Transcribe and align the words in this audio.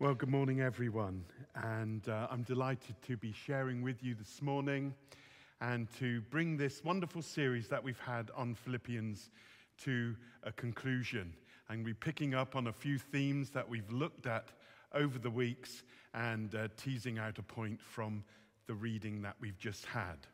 Well, 0.00 0.14
good 0.14 0.28
morning, 0.28 0.60
everyone. 0.60 1.24
And 1.54 2.08
uh, 2.08 2.26
I'm 2.28 2.42
delighted 2.42 2.96
to 3.06 3.16
be 3.16 3.32
sharing 3.32 3.80
with 3.80 4.02
you 4.02 4.16
this 4.16 4.42
morning 4.42 4.92
and 5.60 5.86
to 6.00 6.20
bring 6.32 6.56
this 6.56 6.82
wonderful 6.82 7.22
series 7.22 7.68
that 7.68 7.84
we've 7.84 8.00
had 8.00 8.32
on 8.36 8.56
Philippians 8.56 9.30
to 9.84 10.16
a 10.42 10.50
conclusion. 10.50 11.32
And 11.68 11.84
we're 11.84 11.94
picking 11.94 12.34
up 12.34 12.56
on 12.56 12.66
a 12.66 12.72
few 12.72 12.98
themes 12.98 13.50
that 13.50 13.68
we've 13.68 13.88
looked 13.88 14.26
at 14.26 14.48
over 14.92 15.16
the 15.16 15.30
weeks 15.30 15.84
and 16.12 16.52
uh, 16.56 16.66
teasing 16.76 17.20
out 17.20 17.38
a 17.38 17.42
point 17.42 17.80
from 17.80 18.24
the 18.66 18.74
reading 18.74 19.22
that 19.22 19.36
we've 19.40 19.58
just 19.58 19.86
had. 19.86 20.26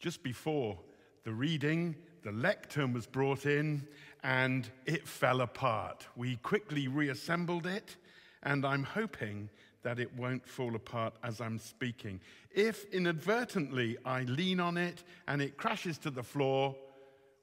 Just 0.00 0.22
before 0.22 0.78
the 1.24 1.32
reading, 1.32 1.96
the 2.22 2.32
lectern 2.32 2.92
was 2.92 3.06
brought 3.06 3.46
in 3.46 3.88
and 4.22 4.68
it 4.84 5.08
fell 5.08 5.40
apart. 5.40 6.06
We 6.14 6.36
quickly 6.36 6.88
reassembled 6.88 7.66
it, 7.66 7.96
and 8.42 8.64
I'm 8.64 8.82
hoping 8.82 9.50
that 9.82 9.98
it 9.98 10.14
won't 10.16 10.46
fall 10.46 10.74
apart 10.74 11.14
as 11.22 11.40
I'm 11.40 11.58
speaking. 11.58 12.20
If 12.50 12.84
inadvertently 12.92 13.96
I 14.04 14.22
lean 14.22 14.60
on 14.60 14.76
it 14.76 15.04
and 15.26 15.40
it 15.40 15.56
crashes 15.56 15.98
to 15.98 16.10
the 16.10 16.22
floor, 16.22 16.74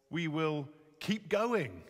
we 0.10 0.28
will 0.28 0.68
keep 1.00 1.30
going 1.30 1.82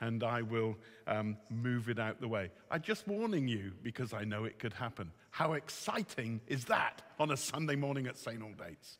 and 0.00 0.24
I 0.24 0.42
will 0.42 0.76
um, 1.06 1.36
move 1.48 1.88
it 1.88 1.98
out 1.98 2.20
the 2.20 2.28
way. 2.28 2.50
I'm 2.70 2.82
just 2.82 3.06
warning 3.06 3.46
you 3.46 3.72
because 3.82 4.12
I 4.12 4.24
know 4.24 4.44
it 4.44 4.58
could 4.58 4.72
happen. 4.72 5.12
How 5.30 5.52
exciting 5.52 6.40
is 6.48 6.64
that 6.64 7.02
on 7.20 7.30
a 7.30 7.36
Sunday 7.36 7.76
morning 7.76 8.08
at 8.08 8.18
St. 8.18 8.40
Aldate's? 8.40 8.98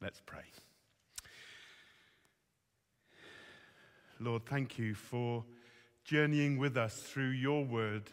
Let's 0.00 0.20
pray. 0.26 0.42
Lord, 4.18 4.44
thank 4.46 4.78
you 4.78 4.94
for 4.94 5.44
journeying 6.04 6.58
with 6.58 6.76
us 6.76 6.96
through 6.96 7.30
your 7.30 7.64
word 7.64 8.10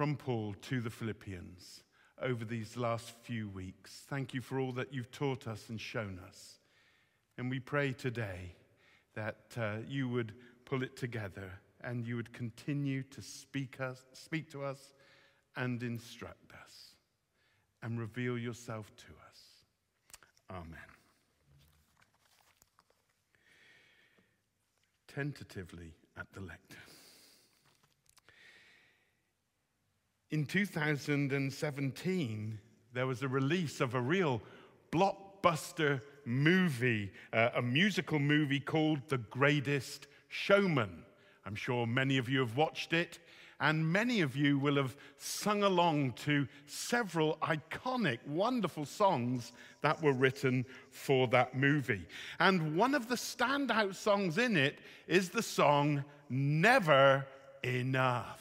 from 0.00 0.16
Paul 0.16 0.54
to 0.62 0.80
the 0.80 0.88
Philippians 0.88 1.82
over 2.22 2.42
these 2.42 2.74
last 2.74 3.12
few 3.20 3.50
weeks. 3.50 4.04
Thank 4.08 4.32
you 4.32 4.40
for 4.40 4.58
all 4.58 4.72
that 4.72 4.94
you've 4.94 5.10
taught 5.10 5.46
us 5.46 5.68
and 5.68 5.78
shown 5.78 6.18
us. 6.26 6.58
And 7.36 7.50
we 7.50 7.60
pray 7.60 7.92
today 7.92 8.54
that 9.14 9.44
uh, 9.58 9.80
you 9.86 10.08
would 10.08 10.32
pull 10.64 10.82
it 10.82 10.96
together 10.96 11.52
and 11.84 12.06
you 12.06 12.16
would 12.16 12.32
continue 12.32 13.02
to 13.10 13.20
speak, 13.20 13.78
us, 13.78 14.02
speak 14.14 14.50
to 14.52 14.64
us 14.64 14.94
and 15.56 15.82
instruct 15.82 16.54
us 16.64 16.94
and 17.82 18.00
reveal 18.00 18.38
yourself 18.38 18.90
to 18.96 19.12
us. 19.28 19.38
Amen. 20.50 20.78
tentatively 25.14 25.92
at 26.16 26.32
the 26.32 26.40
lectern. 26.40 26.89
In 30.30 30.46
2017, 30.46 32.58
there 32.92 33.06
was 33.06 33.22
a 33.22 33.28
release 33.28 33.80
of 33.80 33.96
a 33.96 34.00
real 34.00 34.40
blockbuster 34.92 36.00
movie, 36.24 37.10
uh, 37.32 37.48
a 37.56 37.62
musical 37.62 38.20
movie 38.20 38.60
called 38.60 39.00
The 39.08 39.18
Greatest 39.18 40.06
Showman. 40.28 41.02
I'm 41.44 41.56
sure 41.56 41.84
many 41.84 42.16
of 42.16 42.28
you 42.28 42.38
have 42.40 42.56
watched 42.56 42.92
it. 42.92 43.18
And 43.62 43.92
many 43.92 44.20
of 44.20 44.36
you 44.36 44.58
will 44.58 44.76
have 44.76 44.96
sung 45.18 45.64
along 45.64 46.12
to 46.24 46.46
several 46.66 47.36
iconic, 47.42 48.18
wonderful 48.26 48.86
songs 48.86 49.52
that 49.82 50.00
were 50.00 50.14
written 50.14 50.64
for 50.90 51.26
that 51.28 51.54
movie. 51.56 52.06
And 52.38 52.76
one 52.76 52.94
of 52.94 53.08
the 53.08 53.16
standout 53.16 53.96
songs 53.96 54.38
in 54.38 54.56
it 54.56 54.78
is 55.06 55.28
the 55.28 55.42
song 55.42 56.04
Never 56.30 57.26
Enough. 57.62 58.39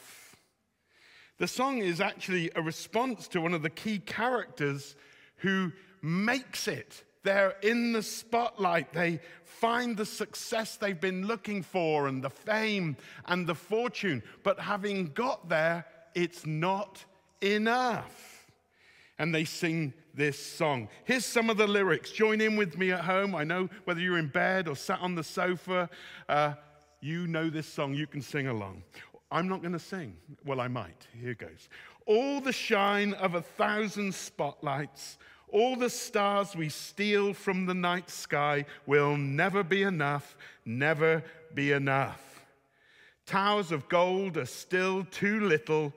The 1.39 1.47
song 1.47 1.79
is 1.79 1.99
actually 1.99 2.51
a 2.55 2.61
response 2.61 3.27
to 3.29 3.41
one 3.41 3.53
of 3.53 3.63
the 3.63 3.69
key 3.69 3.99
characters 3.99 4.95
who 5.37 5.71
makes 6.01 6.67
it 6.67 7.03
they're 7.23 7.55
in 7.61 7.91
the 7.91 8.03
spotlight. 8.03 8.93
They 8.93 9.19
find 9.43 9.97
the 9.97 10.05
success 10.05 10.77
they've 10.77 10.99
been 10.99 11.27
looking 11.27 11.63
for 11.63 12.07
and 12.07 12.23
the 12.23 12.29
fame 12.29 12.95
and 13.25 13.45
the 13.45 13.55
fortune. 13.55 14.23
But 14.43 14.59
having 14.59 15.07
got 15.07 15.49
there, 15.49 15.85
it's 16.15 16.45
not 16.45 17.03
enough. 17.41 18.47
And 19.17 19.35
they 19.35 19.43
sing 19.43 19.93
this 20.13 20.39
song. 20.39 20.87
Here's 21.03 21.25
some 21.25 21.49
of 21.49 21.57
the 21.57 21.67
lyrics. 21.67 22.11
Join 22.11 22.39
in 22.39 22.55
with 22.55 22.77
me 22.77 22.91
at 22.91 23.01
home. 23.01 23.35
I 23.35 23.43
know 23.43 23.69
whether 23.83 23.99
you're 23.99 24.17
in 24.17 24.27
bed 24.27 24.67
or 24.67 24.75
sat 24.75 24.99
on 25.01 25.15
the 25.15 25.23
sofa, 25.23 25.89
uh, 26.29 26.53
you 27.01 27.27
know 27.27 27.49
this 27.49 27.67
song. 27.67 27.93
You 27.93 28.07
can 28.07 28.21
sing 28.21 28.47
along. 28.47 28.83
I'm 29.31 29.47
not 29.47 29.61
going 29.61 29.73
to 29.73 29.79
sing. 29.79 30.15
Well, 30.45 30.59
I 30.59 30.67
might. 30.67 31.07
Here 31.19 31.35
goes. 31.35 31.69
All 32.05 32.41
the 32.41 32.51
shine 32.51 33.13
of 33.13 33.35
a 33.35 33.41
thousand 33.41 34.13
spotlights 34.15 35.17
all 35.51 35.75
the 35.75 35.89
stars 35.89 36.55
we 36.55 36.69
steal 36.69 37.33
from 37.33 37.65
the 37.65 37.73
night 37.73 38.09
sky 38.09 38.65
will 38.85 39.17
never 39.17 39.63
be 39.63 39.83
enough, 39.83 40.37
never 40.65 41.23
be 41.53 41.71
enough. 41.71 42.45
Towers 43.25 43.71
of 43.71 43.89
gold 43.89 44.37
are 44.37 44.45
still 44.45 45.05
too 45.05 45.39
little. 45.39 45.93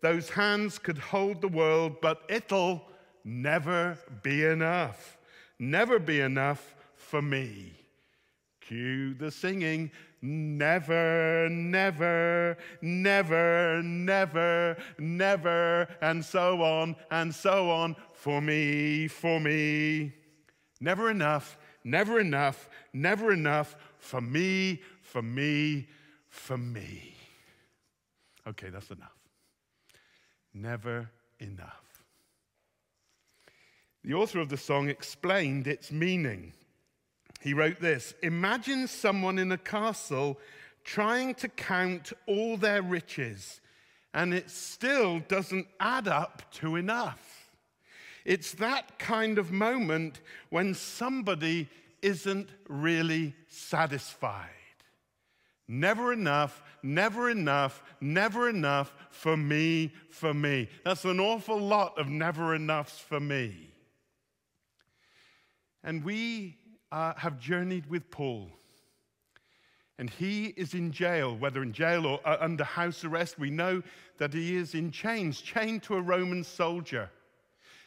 Those 0.00 0.30
hands 0.30 0.78
could 0.78 0.98
hold 0.98 1.40
the 1.40 1.48
world, 1.48 2.00
but 2.00 2.22
it'll 2.28 2.82
never 3.24 3.98
be 4.22 4.44
enough. 4.44 5.18
Never 5.58 5.98
be 5.98 6.20
enough 6.20 6.74
for 6.94 7.20
me. 7.20 7.72
Cue 8.70 9.14
the 9.14 9.32
singing. 9.32 9.90
Never, 10.22 11.48
never, 11.50 12.56
never, 12.80 13.82
never, 13.82 14.76
never, 14.96 15.88
and 16.00 16.24
so 16.24 16.62
on 16.62 16.94
and 17.10 17.34
so 17.34 17.68
on 17.68 17.96
for 18.12 18.40
me, 18.40 19.08
for 19.08 19.40
me. 19.40 20.12
Never 20.80 21.10
enough, 21.10 21.58
never 21.82 22.20
enough, 22.20 22.68
never 22.92 23.32
enough 23.32 23.74
for 23.98 24.20
me, 24.20 24.82
for 25.02 25.22
me, 25.22 25.88
for 26.28 26.56
me. 26.56 27.16
Okay, 28.46 28.68
that's 28.70 28.90
enough. 28.90 29.18
Never 30.54 31.10
enough. 31.40 32.04
The 34.04 34.14
author 34.14 34.38
of 34.38 34.48
the 34.48 34.56
song 34.56 34.88
explained 34.88 35.66
its 35.66 35.90
meaning. 35.90 36.52
He 37.40 37.54
wrote 37.54 37.80
this 37.80 38.14
Imagine 38.22 38.86
someone 38.86 39.38
in 39.38 39.50
a 39.50 39.58
castle 39.58 40.38
trying 40.84 41.34
to 41.36 41.48
count 41.48 42.12
all 42.26 42.56
their 42.56 42.82
riches, 42.82 43.60
and 44.14 44.32
it 44.32 44.50
still 44.50 45.20
doesn't 45.20 45.66
add 45.78 46.08
up 46.08 46.42
to 46.52 46.76
enough. 46.76 47.50
It's 48.24 48.52
that 48.54 48.98
kind 48.98 49.38
of 49.38 49.50
moment 49.50 50.20
when 50.50 50.74
somebody 50.74 51.68
isn't 52.02 52.50
really 52.68 53.34
satisfied. 53.48 54.48
Never 55.66 56.12
enough, 56.12 56.62
never 56.82 57.30
enough, 57.30 57.82
never 58.00 58.48
enough 58.48 58.92
for 59.10 59.36
me, 59.36 59.92
for 60.10 60.34
me. 60.34 60.68
That's 60.84 61.04
an 61.04 61.20
awful 61.20 61.58
lot 61.58 61.98
of 61.98 62.08
never 62.08 62.54
enoughs 62.54 62.98
for 62.98 63.20
me. 63.20 63.70
And 65.82 66.04
we 66.04 66.58
uh, 66.92 67.14
have 67.16 67.38
journeyed 67.38 67.86
with 67.86 68.10
Paul. 68.10 68.50
And 69.98 70.08
he 70.08 70.46
is 70.56 70.72
in 70.72 70.92
jail, 70.92 71.36
whether 71.36 71.62
in 71.62 71.72
jail 71.72 72.06
or 72.06 72.20
uh, 72.24 72.38
under 72.40 72.64
house 72.64 73.04
arrest. 73.04 73.38
We 73.38 73.50
know 73.50 73.82
that 74.16 74.32
he 74.32 74.56
is 74.56 74.74
in 74.74 74.90
chains, 74.90 75.40
chained 75.40 75.82
to 75.84 75.96
a 75.96 76.00
Roman 76.00 76.42
soldier. 76.42 77.10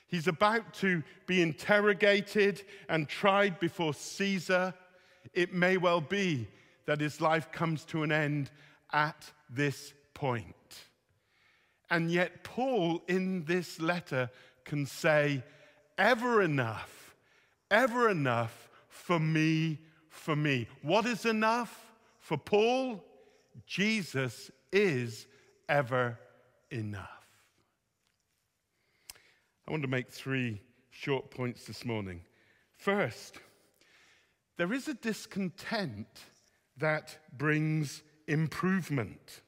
He's 0.08 0.28
about 0.28 0.76
to 0.76 1.02
be 1.26 1.42
interrogated 1.42 2.62
and 2.88 3.10
tried 3.10 3.60
before 3.60 3.96
Caesar. 3.96 4.76
It 5.34 5.54
may 5.54 5.78
well 5.78 6.02
be 6.02 6.48
that 6.86 7.02
his 7.02 7.20
life 7.20 7.52
comes 7.52 7.84
to 7.86 8.04
an 8.04 8.12
end 8.12 8.52
at 8.92 9.32
this 9.50 9.94
point. 10.14 10.54
And 11.90 12.12
yet, 12.12 12.44
Paul 12.44 13.02
in 13.08 13.46
this 13.46 13.80
letter 13.80 14.30
can 14.66 14.86
say, 14.86 15.44
Ever 15.98 16.44
enough, 16.44 17.16
ever 17.72 18.10
enough 18.10 18.63
for 19.04 19.20
me, 19.20 19.80
for 20.08 20.34
me. 20.34 20.66
What 20.82 21.06
is 21.06 21.26
enough 21.26 21.92
for 22.22 22.38
Paul? 22.38 23.04
Jesus 23.68 24.50
is 24.72 25.28
ever 25.68 26.18
enough. 26.72 27.28
I 29.68 29.72
want 29.72 29.84
to 29.84 29.90
make 29.90 30.10
three 30.10 30.62
short 30.90 31.32
points 31.32 31.66
this 31.66 31.84
morning. 31.84 32.22
First, 32.78 33.40
there 34.58 34.72
is 34.72 34.88
a 34.88 34.94
discontent 34.94 36.08
that 36.78 37.18
brings 37.38 38.04
improvement. 38.30 39.42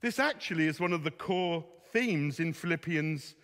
This 0.00 0.18
actually 0.18 0.66
is 0.66 0.80
one 0.80 0.94
of 0.94 1.04
the 1.04 1.10
core 1.10 1.62
themes 1.92 2.40
in 2.40 2.54
Philippians 2.54 3.34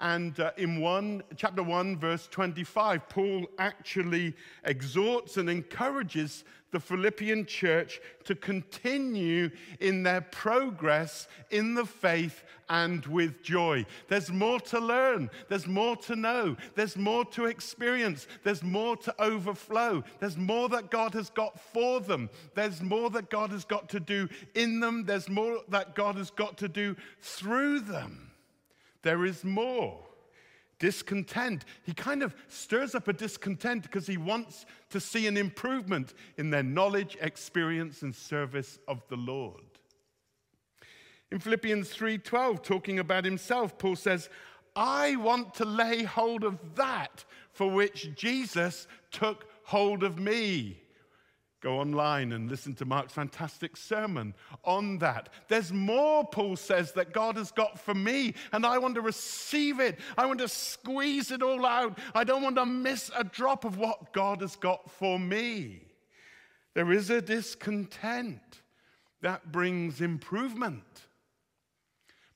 And 0.00 0.38
uh, 0.38 0.52
in 0.56 0.80
one, 0.80 1.22
chapter 1.36 1.62
1, 1.62 1.98
verse 1.98 2.28
25, 2.28 3.08
Paul 3.08 3.46
actually 3.58 4.34
exhorts 4.64 5.36
and 5.36 5.50
encourages 5.50 6.44
the 6.70 6.80
Philippian 6.80 7.46
church 7.46 8.00
to 8.24 8.34
continue 8.34 9.50
in 9.80 10.02
their 10.02 10.20
progress 10.20 11.26
in 11.50 11.74
the 11.74 11.86
faith 11.86 12.44
and 12.68 13.04
with 13.06 13.42
joy. 13.42 13.86
There's 14.08 14.30
more 14.30 14.60
to 14.60 14.78
learn, 14.78 15.30
there's 15.48 15.66
more 15.66 15.96
to 15.96 16.14
know, 16.14 16.56
there's 16.74 16.96
more 16.96 17.24
to 17.26 17.46
experience, 17.46 18.28
there's 18.44 18.62
more 18.62 18.96
to 18.98 19.14
overflow, 19.20 20.04
there's 20.20 20.36
more 20.36 20.68
that 20.68 20.90
God 20.90 21.14
has 21.14 21.30
got 21.30 21.58
for 21.58 22.00
them, 22.00 22.28
there's 22.54 22.82
more 22.82 23.08
that 23.10 23.30
God 23.30 23.50
has 23.50 23.64
got 23.64 23.88
to 23.90 24.00
do 24.00 24.28
in 24.54 24.80
them, 24.80 25.06
there's 25.06 25.28
more 25.28 25.60
that 25.68 25.94
God 25.94 26.16
has 26.16 26.30
got 26.30 26.58
to 26.58 26.68
do 26.68 26.94
through 27.22 27.80
them. 27.80 28.27
There 29.02 29.24
is 29.24 29.44
more. 29.44 30.04
Discontent. 30.78 31.64
He 31.82 31.92
kind 31.92 32.22
of 32.22 32.36
stirs 32.46 32.94
up 32.94 33.08
a 33.08 33.12
discontent 33.12 33.82
because 33.82 34.06
he 34.06 34.16
wants 34.16 34.64
to 34.90 35.00
see 35.00 35.26
an 35.26 35.36
improvement 35.36 36.14
in 36.36 36.50
their 36.50 36.62
knowledge, 36.62 37.16
experience, 37.20 38.02
and 38.02 38.14
service 38.14 38.78
of 38.86 39.02
the 39.08 39.16
Lord. 39.16 39.64
In 41.30 41.40
Philippians 41.40 41.90
3:12, 41.90 42.62
talking 42.62 42.98
about 43.00 43.24
himself, 43.24 43.76
Paul 43.76 43.96
says, 43.96 44.30
I 44.76 45.16
want 45.16 45.54
to 45.54 45.64
lay 45.64 46.04
hold 46.04 46.44
of 46.44 46.76
that 46.76 47.24
for 47.50 47.68
which 47.68 48.14
Jesus 48.14 48.86
took 49.10 49.46
hold 49.64 50.04
of 50.04 50.18
me. 50.18 50.80
Go 51.60 51.80
online 51.80 52.32
and 52.32 52.48
listen 52.48 52.74
to 52.76 52.84
Mark's 52.84 53.12
fantastic 53.12 53.76
sermon 53.76 54.34
on 54.64 54.98
that. 54.98 55.28
There's 55.48 55.72
more, 55.72 56.24
Paul 56.24 56.54
says, 56.54 56.92
that 56.92 57.12
God 57.12 57.36
has 57.36 57.50
got 57.50 57.80
for 57.80 57.94
me, 57.94 58.34
and 58.52 58.64
I 58.64 58.78
want 58.78 58.94
to 58.94 59.00
receive 59.00 59.80
it. 59.80 59.98
I 60.16 60.26
want 60.26 60.38
to 60.38 60.48
squeeze 60.48 61.32
it 61.32 61.42
all 61.42 61.66
out. 61.66 61.98
I 62.14 62.22
don't 62.22 62.42
want 62.42 62.56
to 62.56 62.66
miss 62.66 63.10
a 63.16 63.24
drop 63.24 63.64
of 63.64 63.76
what 63.76 64.12
God 64.12 64.40
has 64.40 64.54
got 64.54 64.88
for 64.88 65.18
me. 65.18 65.82
There 66.74 66.92
is 66.92 67.10
a 67.10 67.20
discontent 67.20 68.62
that 69.20 69.50
brings 69.50 70.00
improvement. 70.00 70.84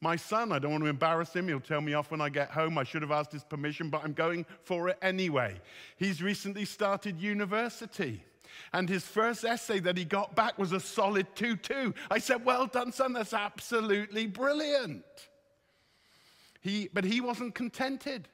My 0.00 0.16
son, 0.16 0.50
I 0.50 0.58
don't 0.58 0.72
want 0.72 0.82
to 0.82 0.90
embarrass 0.90 1.32
him. 1.32 1.46
He'll 1.46 1.60
tell 1.60 1.80
me 1.80 1.94
off 1.94 2.10
when 2.10 2.20
I 2.20 2.28
get 2.28 2.50
home. 2.50 2.76
I 2.76 2.82
should 2.82 3.02
have 3.02 3.12
asked 3.12 3.30
his 3.30 3.44
permission, 3.44 3.88
but 3.88 4.02
I'm 4.02 4.14
going 4.14 4.46
for 4.64 4.88
it 4.88 4.98
anyway. 5.00 5.60
He's 5.96 6.20
recently 6.20 6.64
started 6.64 7.20
university. 7.20 8.24
And 8.72 8.88
his 8.88 9.04
first 9.04 9.44
essay 9.44 9.81
that 9.81 9.96
he 9.96 10.04
got 10.04 10.34
back 10.34 10.58
was 10.58 10.72
a 10.72 10.81
solid 10.81 11.26
2 11.34 11.56
2. 11.56 11.94
I 12.10 12.19
said, 12.19 12.44
Well 12.44 12.66
done, 12.66 12.93
son, 12.93 13.12
that's 13.12 13.32
absolutely 13.32 14.26
brilliant. 14.26 15.04
He, 16.60 16.88
but 16.93 17.04
he 17.04 17.20
wasn't 17.20 17.54
contented. 17.54 18.28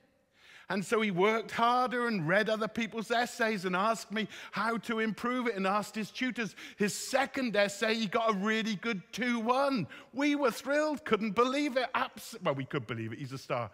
And 0.71 0.85
so 0.85 1.01
he 1.01 1.11
worked 1.11 1.51
harder 1.51 2.09
and 2.09 2.29
read 2.29 2.51
other 2.51 2.69
people's 2.69 3.11
essays 3.11 3.65
and 3.65 3.75
asked 3.75 4.13
me 4.13 4.29
how 4.53 4.77
to 4.79 4.99
improve 4.99 5.47
it 5.47 5.57
and 5.57 5.67
asked 5.67 5.95
his 5.95 6.11
tutors. 6.11 6.55
His 6.77 6.95
second 6.95 7.57
essay, 7.57 7.95
he 7.95 8.07
got 8.07 8.31
a 8.31 8.37
really 8.37 8.75
good 8.75 9.01
2 9.13 9.41
1. 9.41 9.87
We 10.13 10.35
were 10.35 10.51
thrilled, 10.51 11.07
couldn't 11.07 11.33
believe 11.33 11.79
it. 11.79 11.87
Abs- 11.95 12.37
well, 12.45 12.55
we 12.55 12.67
could 12.67 12.87
believe 12.87 13.13
it, 13.13 13.19
he's 13.19 13.33
a 13.33 13.39
star. 13.39 13.71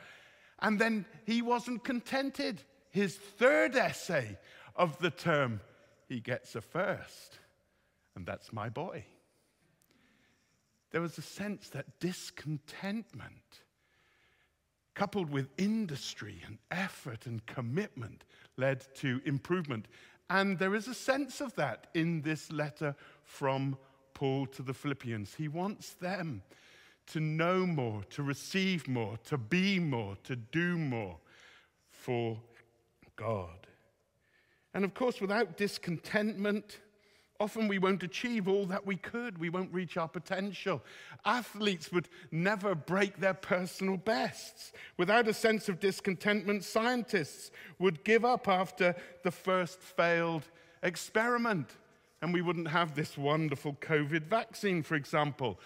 And 0.60 0.78
then 0.78 1.04
he 1.26 1.42
wasn't 1.42 1.82
contented. 1.82 2.62
His 2.90 3.16
third 3.16 3.74
essay 3.74 4.38
of 4.76 4.96
the 4.98 5.10
term, 5.10 5.60
he 6.08 6.20
gets 6.20 6.54
a 6.54 6.60
first. 6.60 7.38
And 8.14 8.24
that's 8.26 8.52
my 8.52 8.68
boy. 8.68 9.04
There 10.90 11.00
was 11.00 11.18
a 11.18 11.22
sense 11.22 11.70
that 11.70 11.98
discontentment, 11.98 13.62
coupled 14.94 15.30
with 15.30 15.48
industry 15.58 16.40
and 16.46 16.58
effort 16.70 17.26
and 17.26 17.44
commitment, 17.46 18.24
led 18.56 18.84
to 18.96 19.20
improvement. 19.24 19.88
And 20.30 20.58
there 20.58 20.74
is 20.74 20.86
a 20.86 20.94
sense 20.94 21.40
of 21.40 21.54
that 21.56 21.88
in 21.94 22.22
this 22.22 22.52
letter 22.52 22.94
from 23.24 23.76
Paul 24.14 24.46
to 24.46 24.62
the 24.62 24.74
Philippians. 24.74 25.34
He 25.34 25.48
wants 25.48 25.94
them 25.94 26.42
to 27.08 27.20
know 27.20 27.66
more, 27.66 28.02
to 28.10 28.22
receive 28.22 28.86
more, 28.88 29.16
to 29.24 29.36
be 29.36 29.78
more, 29.78 30.16
to 30.24 30.36
do 30.36 30.78
more 30.78 31.18
for 31.90 32.38
God. 33.16 33.66
And 34.74 34.84
of 34.84 34.92
course, 34.92 35.20
without 35.20 35.56
discontentment, 35.56 36.80
often 37.38 37.68
we 37.68 37.78
won't 37.78 38.02
achieve 38.02 38.48
all 38.48 38.66
that 38.66 38.84
we 38.84 38.96
could. 38.96 39.38
We 39.38 39.48
won't 39.48 39.72
reach 39.72 39.96
our 39.96 40.08
potential. 40.08 40.82
Athletes 41.24 41.92
would 41.92 42.08
never 42.32 42.74
break 42.74 43.18
their 43.18 43.34
personal 43.34 43.96
bests. 43.96 44.72
Without 44.96 45.28
a 45.28 45.34
sense 45.34 45.68
of 45.68 45.78
discontentment, 45.78 46.64
scientists 46.64 47.52
would 47.78 48.02
give 48.04 48.24
up 48.24 48.48
after 48.48 48.96
the 49.22 49.30
first 49.30 49.80
failed 49.80 50.42
experiment. 50.82 51.70
And 52.20 52.32
we 52.32 52.42
wouldn't 52.42 52.68
have 52.68 52.94
this 52.94 53.16
wonderful 53.16 53.74
COVID 53.80 54.24
vaccine, 54.24 54.82
for 54.82 54.96
example. 54.96 55.60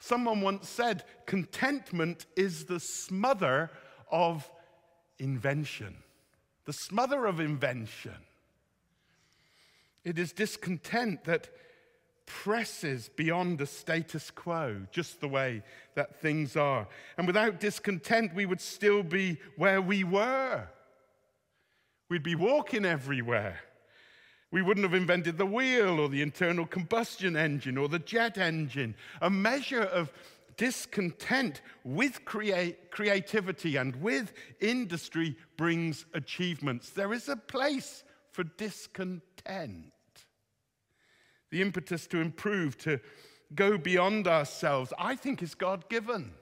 Someone 0.00 0.40
once 0.40 0.68
said, 0.68 1.04
contentment 1.26 2.26
is 2.36 2.64
the 2.66 2.78
smother 2.78 3.70
of 4.10 4.50
invention. 5.18 5.96
The 6.66 6.72
smother 6.72 7.26
of 7.26 7.40
invention. 7.40 8.16
It 10.04 10.18
is 10.18 10.32
discontent 10.32 11.24
that 11.24 11.48
presses 12.26 13.10
beyond 13.16 13.58
the 13.58 13.66
status 13.66 14.30
quo, 14.30 14.86
just 14.90 15.20
the 15.20 15.28
way 15.28 15.62
that 15.94 16.20
things 16.20 16.56
are. 16.56 16.88
And 17.16 17.26
without 17.26 17.60
discontent, 17.60 18.34
we 18.34 18.46
would 18.46 18.60
still 18.60 19.02
be 19.02 19.38
where 19.56 19.80
we 19.80 20.04
were. 20.04 20.68
We'd 22.08 22.22
be 22.22 22.34
walking 22.34 22.84
everywhere. 22.84 23.60
We 24.50 24.62
wouldn't 24.62 24.84
have 24.84 24.94
invented 24.94 25.36
the 25.36 25.46
wheel 25.46 25.98
or 25.98 26.08
the 26.08 26.22
internal 26.22 26.66
combustion 26.66 27.36
engine 27.36 27.76
or 27.76 27.88
the 27.88 27.98
jet 27.98 28.38
engine. 28.38 28.94
A 29.20 29.28
measure 29.28 29.82
of 29.82 30.12
discontent 30.56 31.60
with 31.82 32.24
create, 32.24 32.90
creativity 32.90 33.76
and 33.76 33.96
with 33.96 34.32
industry 34.60 35.36
brings 35.56 36.06
achievements. 36.14 36.90
There 36.90 37.12
is 37.12 37.28
a 37.28 37.36
place 37.36 38.04
for 38.30 38.44
discontent 38.44 39.93
the 41.54 41.62
impetus 41.62 42.08
to 42.08 42.18
improve, 42.18 42.76
to 42.76 42.98
go 43.54 43.78
beyond 43.78 44.26
ourselves, 44.26 44.92
I 44.98 45.14
think 45.14 45.40
is 45.40 45.54
God 45.54 45.88
given. 45.88 46.32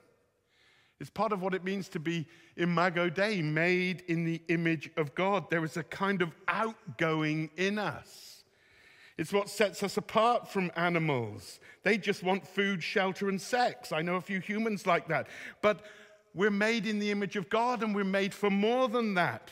It's 1.00 1.10
part 1.10 1.32
of 1.32 1.42
what 1.42 1.52
it 1.52 1.62
means 1.62 1.90
to 1.90 2.00
be 2.00 2.26
imago 2.56 3.10
Dei, 3.10 3.42
made 3.42 4.04
in 4.08 4.24
the 4.24 4.40
image 4.48 4.88
of 4.96 5.14
God. 5.14 5.50
There 5.50 5.66
is 5.66 5.76
a 5.76 5.82
kind 5.82 6.22
of 6.22 6.34
outgoing 6.48 7.50
in 7.58 7.78
us. 7.78 8.44
It's 9.18 9.34
what 9.34 9.50
sets 9.50 9.82
us 9.82 9.98
apart 9.98 10.48
from 10.48 10.70
animals. 10.76 11.60
They 11.82 11.98
just 11.98 12.22
want 12.22 12.48
food, 12.48 12.82
shelter, 12.82 13.28
and 13.28 13.38
sex. 13.38 13.92
I 13.92 14.00
know 14.00 14.16
a 14.16 14.20
few 14.22 14.40
humans 14.40 14.86
like 14.86 15.08
that. 15.08 15.26
But 15.60 15.84
we're 16.32 16.50
made 16.50 16.86
in 16.86 16.98
the 16.98 17.10
image 17.10 17.36
of 17.36 17.50
God 17.50 17.82
and 17.82 17.94
we're 17.94 18.04
made 18.04 18.32
for 18.32 18.48
more 18.48 18.88
than 18.88 19.12
that. 19.14 19.50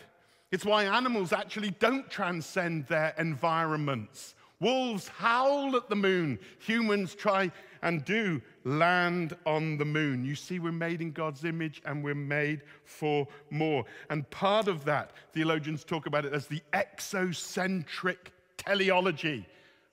It's 0.51 0.65
why 0.65 0.85
animals 0.85 1.35
actually 1.35 1.73
don't 1.73 2.11
transcend 2.11 2.87
their 2.87 3.15
environments. 3.19 4.35
Wolves 4.61 5.09
howl 5.09 5.75
at 5.77 5.89
the 5.89 5.97
moon. 5.97 6.39
Humans 6.61 7.15
try 7.15 7.51
and 7.83 8.05
do 8.05 8.43
land 8.65 9.35
on 9.47 9.79
the 9.79 9.85
moon. 9.85 10.25
You 10.25 10.35
see, 10.35 10.59
we're 10.59 10.71
made 10.71 11.01
in 11.01 11.13
God's 11.13 11.45
image 11.45 11.81
and 11.87 12.05
we're 12.05 12.15
made 12.15 12.63
for 12.85 13.27
more. 13.51 13.85
And 14.11 14.29
part 14.31 14.69
of 14.69 14.85
that, 14.85 15.13
theologians 15.33 15.83
talk 15.83 16.07
about 16.07 16.27
it 16.27 16.35
as 16.35 16.47
the 16.47 16.63
exocentric 16.75 18.33
teleology. 18.59 19.47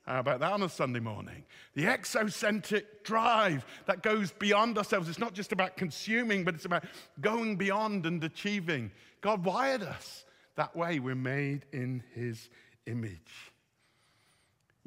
How 0.06 0.20
about 0.20 0.40
that 0.40 0.52
on 0.52 0.62
a 0.62 0.68
Sunday 0.68 1.00
morning? 1.00 1.44
The 1.74 1.84
exocentric 1.84 2.84
drive 3.04 3.64
that 3.86 4.02
goes 4.02 4.32
beyond 4.32 4.78
ourselves. 4.78 5.08
It's 5.08 5.18
not 5.18 5.34
just 5.34 5.52
about 5.52 5.76
consuming, 5.76 6.44
but 6.44 6.54
it's 6.54 6.64
about 6.64 6.84
going 7.20 7.56
beyond 7.56 8.06
and 8.06 8.22
achieving. 8.24 8.90
God 9.20 9.44
wired 9.44 9.82
us 9.82 10.24
that 10.56 10.74
way. 10.74 10.98
We're 10.98 11.14
made 11.14 11.66
in 11.72 12.02
His 12.14 12.48
image. 12.86 13.52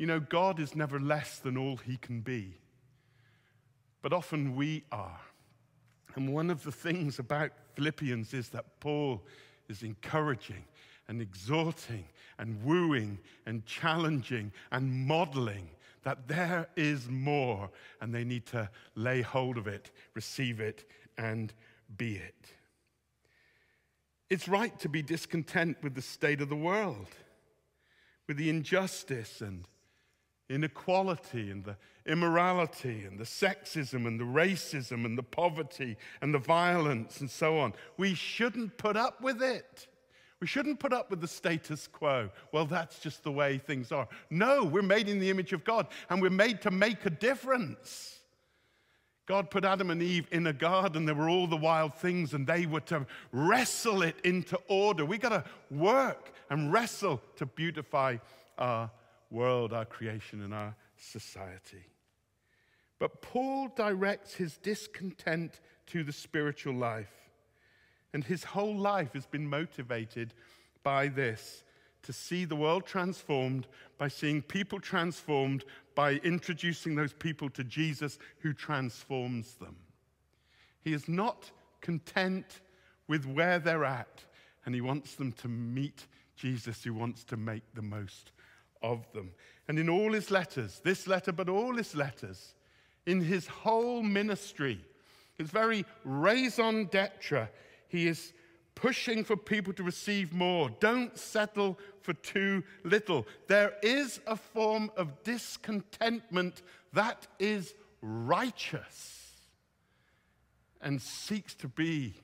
You 0.01 0.07
know, 0.07 0.19
God 0.19 0.59
is 0.59 0.75
never 0.75 0.99
less 0.99 1.37
than 1.37 1.55
all 1.55 1.77
he 1.77 1.95
can 1.95 2.21
be, 2.21 2.57
but 4.01 4.11
often 4.11 4.55
we 4.55 4.83
are. 4.91 5.19
And 6.15 6.33
one 6.33 6.49
of 6.49 6.63
the 6.63 6.71
things 6.71 7.19
about 7.19 7.51
Philippians 7.75 8.33
is 8.33 8.49
that 8.49 8.79
Paul 8.79 9.21
is 9.69 9.83
encouraging 9.83 10.63
and 11.07 11.21
exhorting 11.21 12.05
and 12.39 12.63
wooing 12.63 13.19
and 13.45 13.63
challenging 13.67 14.51
and 14.71 14.91
modeling 14.91 15.69
that 16.01 16.27
there 16.27 16.67
is 16.75 17.07
more 17.07 17.69
and 18.01 18.11
they 18.11 18.23
need 18.23 18.47
to 18.47 18.71
lay 18.95 19.21
hold 19.21 19.55
of 19.55 19.67
it, 19.67 19.91
receive 20.15 20.59
it, 20.59 20.83
and 21.19 21.53
be 21.95 22.15
it. 22.15 22.47
It's 24.31 24.47
right 24.47 24.79
to 24.79 24.89
be 24.89 25.03
discontent 25.03 25.77
with 25.83 25.93
the 25.93 26.01
state 26.01 26.41
of 26.41 26.49
the 26.49 26.55
world, 26.55 27.09
with 28.27 28.37
the 28.37 28.49
injustice 28.49 29.41
and 29.41 29.63
inequality 30.53 31.51
and 31.51 31.63
the 31.63 31.77
immorality 32.05 33.05
and 33.05 33.19
the 33.19 33.23
sexism 33.23 34.07
and 34.07 34.19
the 34.19 34.25
racism 34.25 35.05
and 35.05 35.17
the 35.17 35.23
poverty 35.23 35.97
and 36.21 36.33
the 36.33 36.39
violence 36.39 37.21
and 37.21 37.29
so 37.29 37.59
on. 37.59 37.73
We 37.97 38.13
shouldn't 38.13 38.77
put 38.77 38.97
up 38.97 39.21
with 39.21 39.41
it. 39.41 39.87
We 40.39 40.47
shouldn't 40.47 40.79
put 40.79 40.93
up 40.93 41.11
with 41.11 41.21
the 41.21 41.27
status 41.27 41.87
quo. 41.87 42.29
Well, 42.51 42.65
that's 42.65 42.99
just 42.99 43.23
the 43.23 43.31
way 43.31 43.59
things 43.59 43.91
are. 43.91 44.07
No, 44.31 44.63
we're 44.63 44.81
made 44.81 45.07
in 45.07 45.19
the 45.19 45.29
image 45.29 45.53
of 45.53 45.63
God 45.63 45.87
and 46.09 46.21
we're 46.21 46.31
made 46.31 46.61
to 46.63 46.71
make 46.71 47.05
a 47.05 47.11
difference. 47.11 48.17
God 49.27 49.51
put 49.51 49.63
Adam 49.63 49.91
and 49.91 50.01
Eve 50.01 50.27
in 50.31 50.47
a 50.47 50.53
garden. 50.53 51.05
There 51.05 51.15
were 51.15 51.29
all 51.29 51.47
the 51.47 51.55
wild 51.55 51.95
things, 51.95 52.33
and 52.33 52.45
they 52.45 52.65
were 52.65 52.81
to 52.81 53.05
wrestle 53.31 54.01
it 54.01 54.15
into 54.25 54.59
order. 54.67 55.05
We 55.05 55.17
got 55.17 55.29
to 55.29 55.43
work 55.69 56.33
and 56.49 56.73
wrestle 56.73 57.21
to 57.37 57.45
beautify 57.45 58.17
our 58.57 58.91
world, 59.31 59.73
our 59.73 59.85
creation, 59.85 60.43
and 60.43 60.53
our 60.53 60.75
society. 60.97 61.85
But 62.99 63.21
Paul 63.21 63.69
directs 63.75 64.35
his 64.35 64.57
discontent 64.57 65.59
to 65.87 66.03
the 66.03 66.13
spiritual 66.13 66.75
life. 66.75 67.31
And 68.13 68.23
his 68.23 68.43
whole 68.43 68.77
life 68.77 69.13
has 69.13 69.25
been 69.25 69.47
motivated 69.47 70.33
by 70.83 71.07
this 71.07 71.63
to 72.03 72.13
see 72.13 72.45
the 72.45 72.55
world 72.55 72.85
transformed, 72.85 73.67
by 73.97 74.07
seeing 74.07 74.41
people 74.41 74.79
transformed, 74.79 75.63
by 75.95 76.13
introducing 76.23 76.95
those 76.95 77.13
people 77.13 77.49
to 77.51 77.63
Jesus 77.63 78.17
who 78.39 78.53
transforms 78.53 79.55
them. 79.55 79.77
He 80.81 80.93
is 80.93 81.07
not 81.07 81.51
content 81.79 82.61
with 83.07 83.25
where 83.25 83.59
they're 83.59 83.85
at, 83.85 84.25
and 84.65 84.73
he 84.73 84.81
wants 84.81 85.15
them 85.15 85.31
to 85.33 85.47
meet 85.47 86.07
Jesus 86.35 86.83
who 86.83 86.93
wants 86.93 87.23
to 87.25 87.37
make 87.37 87.63
the 87.73 87.81
most 87.81 88.31
of 88.81 89.05
them. 89.13 89.31
And 89.67 89.79
in 89.79 89.89
all 89.89 90.13
his 90.13 90.31
letters, 90.31 90.81
this 90.83 91.07
letter, 91.07 91.31
but 91.31 91.49
all 91.49 91.75
his 91.75 91.95
letters, 91.95 92.53
in 93.05 93.21
his 93.21 93.47
whole 93.47 94.01
ministry, 94.01 94.83
his 95.37 95.49
very 95.49 95.85
raison 96.03 96.85
d'etre, 96.85 97.49
he 97.87 98.07
is 98.07 98.33
pushing 98.75 99.23
for 99.23 99.35
people 99.35 99.73
to 99.73 99.83
receive 99.83 100.33
more. 100.33 100.69
Don't 100.79 101.17
settle 101.17 101.77
for 102.01 102.13
too 102.13 102.63
little. 102.83 103.27
There 103.47 103.73
is 103.83 104.19
a 104.27 104.35
form 104.35 104.91
of 104.97 105.23
discontentment 105.23 106.61
that 106.93 107.27
is 107.39 107.73
righteous 108.01 109.35
and 110.81 111.01
seeks 111.01 111.53
to 111.55 111.67
be 111.67 112.15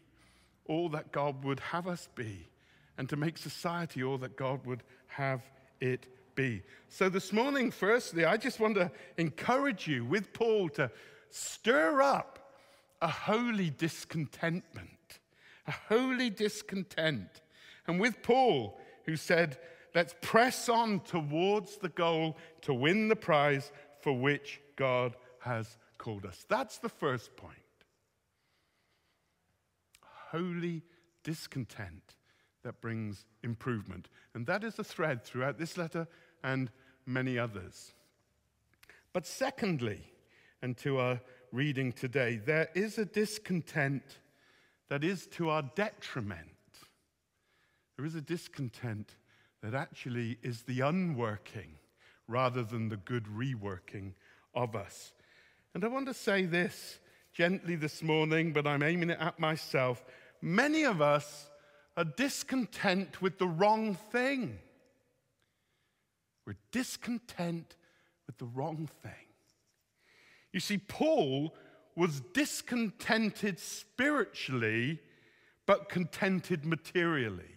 all 0.66 0.90
that 0.90 1.12
God 1.12 1.44
would 1.44 1.60
have 1.60 1.88
us 1.88 2.10
be 2.16 2.48
and 2.98 3.08
to 3.10 3.16
make 3.16 3.38
society 3.38 4.04
all 4.04 4.18
that 4.18 4.36
God 4.36 4.66
would 4.66 4.84
have 5.08 5.42
it 5.80 6.08
be. 6.38 6.64
So, 6.88 7.10
this 7.10 7.34
morning, 7.34 7.70
firstly, 7.72 8.24
I 8.24 8.38
just 8.38 8.62
want 8.62 8.76
to 8.76 8.90
encourage 9.18 9.86
you 9.88 10.06
with 10.06 10.32
Paul 10.32 10.70
to 10.70 10.90
stir 11.30 12.02
up 12.02 12.54
a 13.02 13.10
holy 13.10 13.70
discontentment 13.70 14.98
a 15.68 15.72
holy 15.72 16.30
discontent. 16.30 17.42
And 17.86 18.00
with 18.00 18.24
Paul, 18.24 18.80
who 19.06 19.16
said, 19.16 19.60
Let's 19.96 20.16
press 20.22 20.70
on 20.70 21.00
towards 21.00 21.78
the 21.78 21.90
goal 21.90 22.38
to 22.62 22.74
win 22.74 23.08
the 23.08 23.16
prize 23.16 23.72
for 24.02 24.14
which 24.14 24.62
God 24.76 25.16
has 25.40 25.78
called 25.98 26.26
us. 26.26 26.46
That's 26.48 26.78
the 26.78 26.90
first 26.90 27.36
point. 27.36 27.54
Holy 30.30 30.84
discontent 31.24 32.17
that 32.64 32.82
brings 32.82 33.26
improvement. 33.44 34.10
And 34.34 34.46
that 34.48 34.64
is 34.64 34.78
a 34.80 34.84
thread 34.84 35.24
throughout 35.24 35.58
this 35.58 35.78
letter 35.78 36.08
and 36.44 36.72
many 37.06 37.38
others. 37.40 37.94
But 39.14 39.26
secondly, 39.26 40.02
and 40.62 40.78
to 40.78 40.98
our 41.00 41.22
reading 41.52 41.92
today, 41.92 42.42
there 42.44 42.70
is 42.76 42.98
a 42.98 43.06
discontent 43.06 44.04
that 44.90 45.04
is 45.04 45.28
to 45.28 45.50
our 45.50 45.64
detriment. 45.76 46.50
There 47.96 48.06
is 48.06 48.16
a 48.16 48.22
discontent 48.22 49.16
that 49.62 49.74
actually 49.74 50.38
is 50.44 50.64
the 50.64 50.82
unworking 50.82 51.76
rather 52.28 52.64
than 52.64 52.90
the 52.90 52.98
good 52.98 53.26
reworking 53.26 54.14
of 54.54 54.76
us. 54.76 55.14
And 55.74 55.84
I 55.84 55.88
want 55.88 56.08
to 56.08 56.14
say 56.14 56.46
this 56.46 57.00
gently 57.34 57.76
this 57.76 58.02
morning, 58.02 58.52
but 58.52 58.68
I'm 58.68 58.84
aiming 58.84 59.12
it 59.12 59.20
at 59.20 59.40
myself. 59.40 60.04
Many 60.42 60.84
of 60.84 61.02
us 61.02 61.50
are 61.98 62.06
discontent 62.06 63.22
with 63.24 63.40
the 63.40 63.48
wrong 63.48 63.96
thing. 64.12 64.60
We're 66.46 66.56
discontent 66.72 67.76
with 68.28 68.38
the 68.38 68.46
wrong 68.46 68.88
thing. 69.02 69.12
You 70.54 70.60
see, 70.60 70.78
Paul 70.78 71.56
was 71.96 72.22
discontented 72.34 73.60
spiritually, 73.60 75.00
but 75.66 75.90
contented 75.90 76.64
materially. 76.64 77.56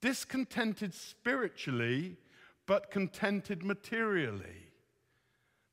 Discontented 0.00 0.94
spiritually, 0.94 2.16
but 2.66 2.90
contented 2.90 3.62
materially. 3.62 4.70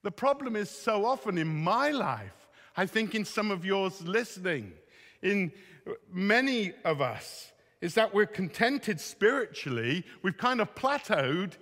The 0.03 0.11
problem 0.11 0.55
is 0.55 0.69
so 0.69 1.05
often 1.05 1.37
in 1.37 1.47
my 1.47 1.91
life, 1.91 2.49
I 2.75 2.85
think 2.85 3.15
in 3.15 3.25
some 3.25 3.49
of 3.49 3.65
yours 3.65 4.01
listening, 4.01 4.73
in 5.21 5.51
many 6.11 6.73
of 6.85 7.01
us, 7.01 7.51
is 7.81 7.93
that 7.95 8.13
we're 8.13 8.25
contented 8.25 8.99
spiritually, 8.99 10.05
we've 10.21 10.37
kind 10.37 10.59
of 10.59 10.75
plateaued, 10.75 11.53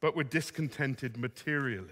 but 0.00 0.16
we're 0.16 0.22
discontented 0.22 1.16
materially. 1.16 1.88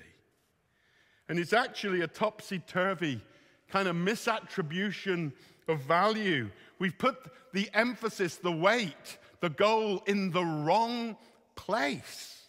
And 1.29 1.39
it's 1.39 1.53
actually 1.53 2.01
a 2.01 2.09
topsy 2.09 2.59
turvy 2.59 3.21
kind 3.69 3.87
of 3.87 3.95
misattribution 3.95 5.33
of 5.69 5.81
value. 5.83 6.51
We've 6.79 6.99
put 6.99 7.17
the 7.53 7.71
emphasis, 7.73 8.37
the 8.37 8.53
weight, 8.53 9.19
the 9.41 9.51
goal 9.51 10.03
in 10.07 10.33
the 10.33 10.45
wrong 10.45 11.17
place. 11.55 12.49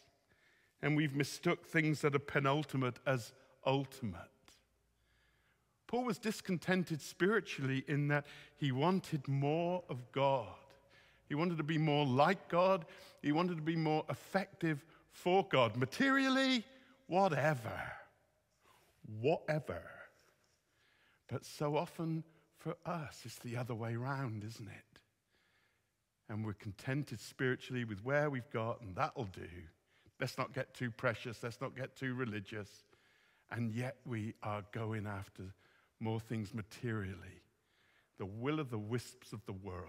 And 0.82 0.98
we've 0.98 1.16
mistook 1.16 1.68
things 1.68 2.02
that 2.02 2.16
are 2.16 2.20
penultimate 2.20 2.98
as 3.06 3.34
ultimate. 3.66 4.31
Paul 5.92 6.06
was 6.06 6.18
discontented 6.18 7.02
spiritually 7.02 7.84
in 7.88 8.08
that 8.08 8.26
he 8.58 8.72
wanted 8.72 9.28
more 9.28 9.84
of 9.90 10.12
God. 10.12 10.48
He 11.28 11.36
wanted 11.36 11.58
to 11.58 11.64
be 11.64 11.78
more 11.78 12.06
like 12.06 12.48
God. 12.48 12.86
He 13.22 13.32
wanted 13.32 13.58
to 13.58 13.62
be 13.62 13.76
more 13.76 14.06
effective 14.10 14.86
for 15.12 15.46
God. 15.50 15.76
Materially, 15.76 16.66
whatever 17.08 17.74
whatever. 19.20 19.82
But 21.28 21.46
so 21.46 21.76
often 21.76 22.24
for 22.58 22.76
us, 22.86 23.22
it's 23.26 23.40
the 23.40 23.58
other 23.58 23.76
way 23.76 23.96
around, 23.96 24.44
isn't 24.44 24.68
it? 24.68 25.00
And 26.30 26.46
we're 26.46 26.54
contented 26.54 27.20
spiritually 27.20 27.84
with 27.84 28.04
where 28.04 28.30
we've 28.30 28.50
got, 28.52 28.82
and 28.82 28.96
that'll 28.96 29.26
do. 29.26 29.48
Let's 30.20 30.38
not 30.38 30.54
get 30.54 30.74
too 30.74 30.92
precious, 30.92 31.42
let's 31.42 31.62
not 31.62 31.76
get 31.76 31.96
too 31.96 32.14
religious. 32.14 32.70
And 33.52 33.74
yet 33.74 33.98
we 34.06 34.34
are 34.44 34.64
going 34.72 35.08
after 35.08 35.44
more 36.02 36.20
things 36.20 36.54
materially, 36.54 37.42
the 38.18 38.26
will 38.26 38.60
of 38.60 38.70
the 38.70 38.78
wisps 38.78 39.34
of 39.34 39.46
the 39.46 39.54
world. 39.54 39.88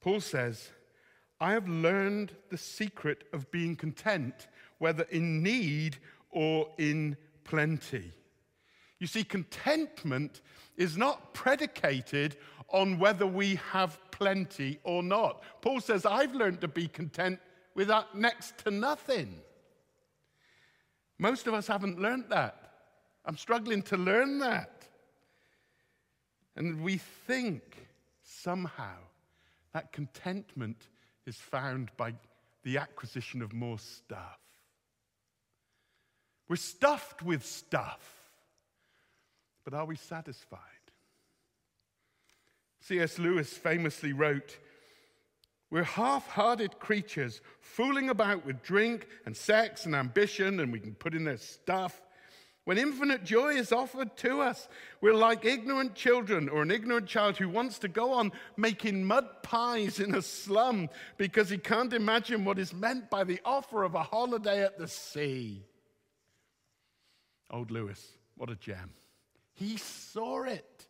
Paul 0.00 0.20
says, 0.20 0.70
I 1.40 1.52
have 1.52 1.68
learned 1.68 2.32
the 2.50 2.58
secret 2.58 3.24
of 3.32 3.50
being 3.50 3.76
content 3.76 4.48
whether 4.78 5.04
in 5.10 5.42
need 5.42 5.96
or 6.30 6.68
in 6.78 7.16
plenty. 7.44 8.12
You 8.98 9.06
see, 9.06 9.24
contentment 9.24 10.40
is 10.76 10.96
not 10.96 11.34
predicated 11.34 12.36
on 12.68 12.98
whether 12.98 13.26
we 13.26 13.56
have 13.70 13.98
plenty 14.10 14.78
or 14.82 15.02
not. 15.02 15.42
Paul 15.60 15.80
says, 15.80 16.06
I've 16.06 16.34
learned 16.34 16.60
to 16.62 16.68
be 16.68 16.88
content 16.88 17.38
with 17.74 17.88
that 17.88 18.14
next 18.14 18.58
to 18.58 18.70
nothing. 18.70 19.40
Most 21.18 21.46
of 21.46 21.54
us 21.54 21.66
haven't 21.66 22.00
learned 22.00 22.26
that. 22.30 22.61
I'm 23.24 23.36
struggling 23.36 23.82
to 23.82 23.96
learn 23.96 24.38
that. 24.38 24.88
And 26.56 26.82
we 26.82 26.98
think 26.98 27.88
somehow 28.22 28.96
that 29.72 29.92
contentment 29.92 30.88
is 31.26 31.36
found 31.36 31.90
by 31.96 32.14
the 32.62 32.78
acquisition 32.78 33.42
of 33.42 33.52
more 33.52 33.78
stuff. 33.78 34.38
We're 36.48 36.56
stuffed 36.56 37.22
with 37.22 37.44
stuff. 37.44 38.00
But 39.64 39.74
are 39.74 39.86
we 39.86 39.96
satisfied? 39.96 40.58
C.S. 42.80 43.18
Lewis 43.18 43.52
famously 43.52 44.12
wrote, 44.12 44.58
We're 45.70 45.84
half 45.84 46.26
hearted 46.28 46.78
creatures 46.80 47.40
fooling 47.60 48.10
about 48.10 48.44
with 48.44 48.62
drink 48.62 49.06
and 49.24 49.36
sex 49.36 49.86
and 49.86 49.94
ambition, 49.94 50.60
and 50.60 50.72
we 50.72 50.80
can 50.80 50.94
put 50.94 51.14
in 51.14 51.24
their 51.24 51.36
stuff. 51.36 52.01
When 52.64 52.78
infinite 52.78 53.24
joy 53.24 53.54
is 53.54 53.72
offered 53.72 54.16
to 54.18 54.40
us, 54.40 54.68
we're 55.00 55.14
like 55.14 55.44
ignorant 55.44 55.96
children 55.96 56.48
or 56.48 56.62
an 56.62 56.70
ignorant 56.70 57.08
child 57.08 57.36
who 57.36 57.48
wants 57.48 57.80
to 57.80 57.88
go 57.88 58.12
on 58.12 58.30
making 58.56 59.04
mud 59.04 59.26
pies 59.42 59.98
in 59.98 60.14
a 60.14 60.22
slum 60.22 60.88
because 61.16 61.50
he 61.50 61.58
can't 61.58 61.92
imagine 61.92 62.44
what 62.44 62.60
is 62.60 62.72
meant 62.72 63.10
by 63.10 63.24
the 63.24 63.40
offer 63.44 63.82
of 63.82 63.96
a 63.96 64.04
holiday 64.04 64.62
at 64.62 64.78
the 64.78 64.86
sea. 64.86 65.64
Old 67.50 67.72
Lewis, 67.72 68.12
what 68.36 68.48
a 68.48 68.54
gem. 68.54 68.90
He 69.54 69.76
saw 69.76 70.44
it. 70.44 70.86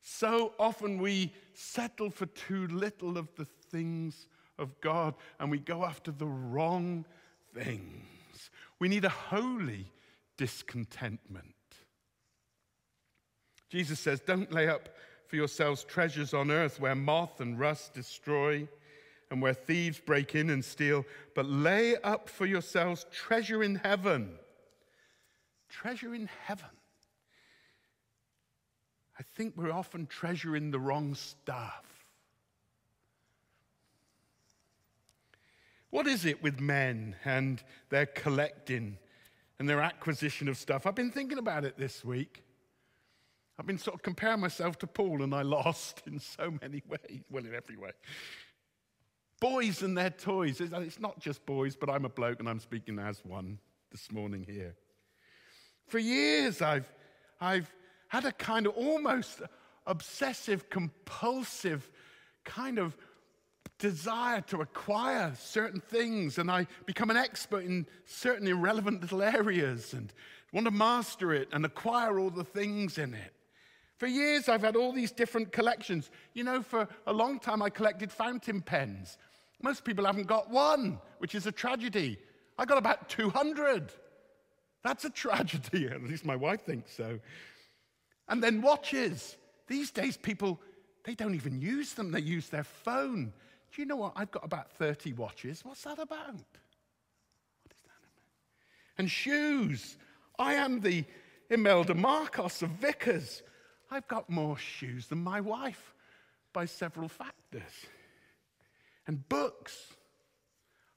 So 0.00 0.52
often 0.60 0.98
we 0.98 1.32
settle 1.54 2.10
for 2.10 2.26
too 2.26 2.68
little 2.68 3.18
of 3.18 3.28
the 3.36 3.46
things 3.70 4.28
of 4.58 4.80
God 4.80 5.14
and 5.40 5.50
we 5.50 5.58
go 5.58 5.84
after 5.84 6.12
the 6.12 6.26
wrong 6.26 7.04
things. 7.52 8.50
We 8.78 8.88
need 8.88 9.04
a 9.04 9.08
holy 9.08 9.86
discontentment. 10.36 11.54
Jesus 13.68 14.00
says, 14.00 14.20
Don't 14.20 14.52
lay 14.52 14.68
up 14.68 14.90
for 15.26 15.36
yourselves 15.36 15.84
treasures 15.84 16.34
on 16.34 16.50
earth 16.50 16.78
where 16.78 16.94
moth 16.94 17.40
and 17.40 17.58
rust 17.58 17.94
destroy 17.94 18.68
and 19.30 19.40
where 19.40 19.54
thieves 19.54 19.98
break 19.98 20.34
in 20.34 20.50
and 20.50 20.62
steal, 20.62 21.06
but 21.34 21.46
lay 21.46 21.96
up 22.02 22.28
for 22.28 22.44
yourselves 22.44 23.06
treasure 23.10 23.62
in 23.62 23.76
heaven. 23.76 24.34
Treasure 25.70 26.14
in 26.14 26.28
heaven. 26.44 26.68
I 29.18 29.22
think 29.34 29.54
we're 29.56 29.72
often 29.72 30.06
treasuring 30.06 30.70
the 30.70 30.78
wrong 30.78 31.14
stuff. 31.14 32.04
What 35.88 36.06
is 36.06 36.24
it 36.24 36.42
with 36.42 36.60
men 36.60 37.16
and 37.24 37.62
their 37.88 38.06
collecting 38.06 38.98
and 39.62 39.68
their 39.68 39.80
acquisition 39.80 40.48
of 40.48 40.56
stuff? 40.56 40.88
I've 40.88 40.96
been 40.96 41.12
thinking 41.12 41.38
about 41.38 41.64
it 41.64 41.78
this 41.78 42.04
week. 42.04 42.42
I've 43.56 43.64
been 43.64 43.78
sort 43.78 43.94
of 43.94 44.02
comparing 44.02 44.40
myself 44.40 44.76
to 44.78 44.88
Paul, 44.88 45.22
and 45.22 45.32
I 45.32 45.42
lost 45.42 46.02
in 46.06 46.18
so 46.18 46.52
many 46.60 46.82
ways. 46.88 47.22
Well, 47.30 47.46
in 47.46 47.54
every 47.54 47.76
way. 47.76 47.92
Boys 49.38 49.82
and 49.82 49.96
their 49.96 50.10
toys. 50.10 50.60
It's 50.60 50.98
not 50.98 51.20
just 51.20 51.46
boys, 51.46 51.76
but 51.76 51.88
I'm 51.88 52.04
a 52.04 52.08
bloke 52.08 52.40
and 52.40 52.48
I'm 52.48 52.58
speaking 52.58 52.98
as 52.98 53.24
one 53.24 53.60
this 53.92 54.10
morning 54.10 54.44
here. 54.48 54.74
For 55.86 56.00
years, 56.00 56.60
I've, 56.60 56.92
I've 57.40 57.72
had 58.08 58.24
a 58.24 58.32
kind 58.32 58.66
of 58.66 58.72
almost 58.72 59.42
obsessive, 59.86 60.70
compulsive 60.70 61.88
kind 62.42 62.80
of 62.80 62.96
desire 63.82 64.40
to 64.42 64.60
acquire 64.60 65.34
certain 65.36 65.80
things, 65.80 66.38
and 66.38 66.48
I 66.48 66.68
become 66.86 67.10
an 67.10 67.16
expert 67.16 67.64
in 67.64 67.84
certain 68.04 68.46
irrelevant 68.46 69.02
little 69.02 69.22
areas 69.22 69.92
and 69.92 70.12
want 70.52 70.66
to 70.66 70.70
master 70.70 71.32
it 71.32 71.48
and 71.52 71.66
acquire 71.66 72.20
all 72.20 72.30
the 72.30 72.44
things 72.44 72.96
in 72.96 73.12
it. 73.12 73.32
For 73.98 74.06
years, 74.06 74.48
I've 74.48 74.62
had 74.62 74.76
all 74.76 74.92
these 74.92 75.10
different 75.10 75.50
collections. 75.50 76.12
You 76.32 76.44
know, 76.44 76.62
for 76.62 76.86
a 77.08 77.12
long 77.12 77.40
time, 77.40 77.60
I 77.60 77.70
collected 77.70 78.12
fountain 78.12 78.60
pens. 78.60 79.18
Most 79.60 79.84
people 79.84 80.06
haven't 80.06 80.28
got 80.28 80.48
one, 80.48 81.00
which 81.18 81.34
is 81.34 81.48
a 81.48 81.52
tragedy. 81.52 82.18
I 82.56 82.64
got 82.64 82.78
about 82.78 83.08
200. 83.08 83.90
That's 84.84 85.04
a 85.04 85.10
tragedy. 85.10 85.86
At 85.92 86.04
least 86.04 86.24
my 86.24 86.36
wife 86.36 86.62
thinks 86.62 86.92
so. 86.92 87.18
And 88.28 88.40
then 88.40 88.62
watches. 88.62 89.36
These 89.66 89.90
days, 89.90 90.16
people, 90.16 90.60
they 91.04 91.16
don't 91.16 91.34
even 91.34 91.60
use 91.60 91.94
them, 91.94 92.12
they 92.12 92.20
use 92.20 92.48
their 92.48 92.64
phone. 92.64 93.32
Do 93.74 93.80
you 93.80 93.86
know 93.86 93.96
what? 93.96 94.12
I've 94.16 94.30
got 94.30 94.44
about 94.44 94.70
30 94.72 95.14
watches. 95.14 95.64
What's 95.64 95.82
that 95.84 95.98
about? 95.98 96.34
What 96.34 97.70
is 97.70 97.82
that 97.84 97.98
about? 98.02 98.98
And 98.98 99.10
shoes. 99.10 99.96
I 100.38 100.54
am 100.54 100.80
the 100.80 101.04
Imelda 101.50 101.94
Marcos 101.94 102.62
of 102.62 102.70
vicars. 102.70 103.42
I've 103.90 104.06
got 104.08 104.28
more 104.28 104.56
shoes 104.58 105.06
than 105.06 105.18
my 105.18 105.40
wife 105.40 105.94
by 106.52 106.66
several 106.66 107.08
factors. 107.08 107.86
And 109.06 109.26
books. 109.28 109.94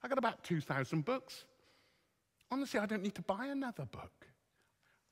I 0.03 0.07
got 0.07 0.17
about 0.17 0.43
2,000 0.43 1.03
books. 1.03 1.45
Honestly, 2.51 2.79
I 2.79 2.85
don't 2.85 3.03
need 3.03 3.15
to 3.15 3.21
buy 3.21 3.47
another 3.47 3.85
book. 3.85 4.27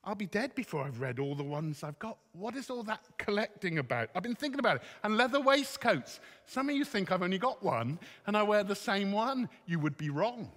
I'll 0.04 0.14
be 0.14 0.26
dead 0.26 0.54
before 0.54 0.84
I've 0.84 1.00
read 1.00 1.18
all 1.18 1.34
the 1.34 1.42
ones 1.42 1.82
I've 1.82 1.98
got. 1.98 2.18
What 2.32 2.56
is 2.56 2.68
all 2.68 2.82
that 2.84 3.00
collecting 3.16 3.78
about? 3.78 4.10
I've 4.14 4.22
been 4.22 4.34
thinking 4.34 4.58
about 4.58 4.76
it. 4.76 4.82
And 5.02 5.16
leather 5.16 5.40
waistcoats. 5.40 6.20
Some 6.44 6.68
of 6.68 6.76
you 6.76 6.84
think 6.84 7.10
I've 7.10 7.22
only 7.22 7.38
got 7.38 7.62
one 7.62 7.98
and 8.26 8.36
I 8.36 8.42
wear 8.42 8.64
the 8.64 8.76
same 8.76 9.12
one. 9.12 9.48
You 9.66 9.78
would 9.78 9.96
be 9.96 10.10
wrong. 10.10 10.50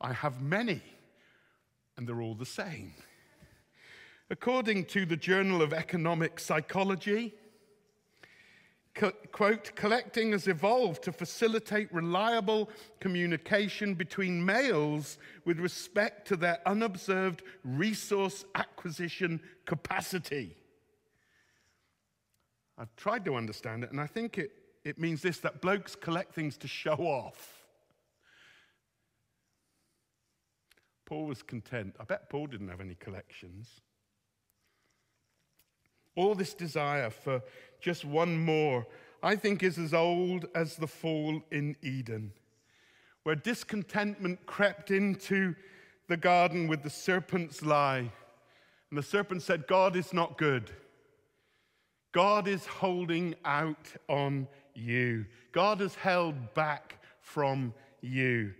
I 0.00 0.12
have 0.12 0.40
many, 0.40 0.82
and 1.96 2.08
they're 2.08 2.22
all 2.22 2.34
the 2.34 2.46
same. 2.46 2.94
According 4.30 4.86
to 4.86 5.04
the 5.04 5.16
Journal 5.16 5.60
of 5.60 5.72
Economic 5.72 6.40
Psychology, 6.40 7.34
quote, 8.94 9.74
collecting 9.76 10.32
has 10.32 10.48
evolved 10.48 11.02
to 11.04 11.12
facilitate 11.12 11.92
reliable 11.92 12.68
communication 12.98 13.94
between 13.94 14.44
males 14.44 15.18
with 15.44 15.58
respect 15.60 16.26
to 16.28 16.36
their 16.36 16.58
unobserved 16.66 17.42
resource 17.64 18.44
acquisition 18.54 19.40
capacity. 19.64 20.56
I've 22.76 22.94
tried 22.96 23.24
to 23.26 23.36
understand 23.36 23.84
it, 23.84 23.90
and 23.90 24.00
I 24.00 24.06
think 24.06 24.38
it, 24.38 24.52
it 24.84 24.98
means 24.98 25.22
this 25.22 25.38
that 25.38 25.60
blokes 25.60 25.94
collect 25.94 26.34
things 26.34 26.56
to 26.58 26.68
show 26.68 26.96
off. 26.96 27.66
Paul 31.04 31.26
was 31.26 31.42
content. 31.42 31.96
I 31.98 32.04
bet 32.04 32.30
Paul 32.30 32.46
didn't 32.46 32.68
have 32.68 32.80
any 32.80 32.94
collections. 32.94 33.80
All 36.16 36.34
this 36.34 36.54
desire 36.54 37.10
for 37.10 37.42
just 37.80 38.04
one 38.04 38.36
more, 38.38 38.86
I 39.22 39.36
think, 39.36 39.62
is 39.62 39.78
as 39.78 39.94
old 39.94 40.46
as 40.54 40.76
the 40.76 40.86
fall 40.86 41.42
in 41.50 41.76
Eden, 41.82 42.32
where 43.22 43.34
discontentment 43.34 44.44
crept 44.46 44.90
into 44.90 45.54
the 46.08 46.16
garden 46.16 46.68
with 46.68 46.82
the 46.82 46.90
serpent's 46.90 47.62
lie. 47.62 48.10
And 48.90 48.98
the 48.98 49.02
serpent 49.02 49.42
said, 49.42 49.66
God 49.66 49.94
is 49.94 50.12
not 50.12 50.36
good. 50.36 50.70
God 52.12 52.48
is 52.48 52.66
holding 52.66 53.36
out 53.44 53.86
on 54.08 54.48
you. 54.74 55.26
God 55.52 55.80
has 55.80 55.94
held 55.94 56.54
back 56.54 56.98
from 57.20 57.72
you. 58.00 58.52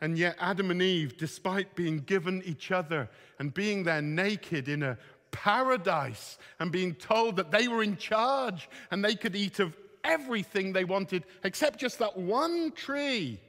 And 0.00 0.18
yet, 0.18 0.36
Adam 0.40 0.70
and 0.70 0.82
Eve, 0.82 1.16
despite 1.16 1.76
being 1.76 1.98
given 1.98 2.42
each 2.44 2.72
other 2.72 3.08
and 3.38 3.54
being 3.54 3.84
there 3.84 4.02
naked 4.02 4.68
in 4.68 4.82
a 4.82 4.98
paradise 5.34 6.38
and 6.60 6.70
being 6.70 6.94
told 6.94 7.36
that 7.36 7.50
they 7.50 7.66
were 7.66 7.82
in 7.82 7.96
charge 7.96 8.68
and 8.92 9.04
they 9.04 9.16
could 9.16 9.34
eat 9.34 9.58
of 9.58 9.76
everything 10.04 10.72
they 10.72 10.84
wanted 10.84 11.24
except 11.42 11.80
just 11.80 11.98
that 11.98 12.16
one 12.16 12.70
tree. 12.70 13.40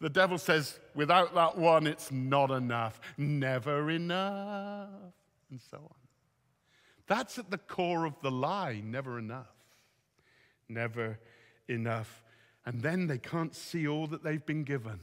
The 0.00 0.10
devil 0.10 0.38
says, 0.38 0.80
without 0.94 1.34
that 1.34 1.56
one, 1.56 1.86
it's 1.86 2.10
not 2.10 2.50
enough, 2.50 3.00
never 3.16 3.90
enough, 3.90 4.88
and 5.50 5.60
so 5.70 5.76
on. 5.76 5.94
That's 7.06 7.38
at 7.38 7.50
the 7.50 7.58
core 7.58 8.06
of 8.06 8.20
the 8.22 8.30
lie 8.30 8.82
never 8.84 9.18
enough. 9.18 9.54
Never 10.68 11.18
enough. 11.68 12.24
And 12.66 12.82
then 12.82 13.06
they 13.06 13.18
can't 13.18 13.54
see 13.54 13.86
all 13.86 14.06
that 14.08 14.24
they've 14.24 14.44
been 14.44 14.64
given. 14.64 15.00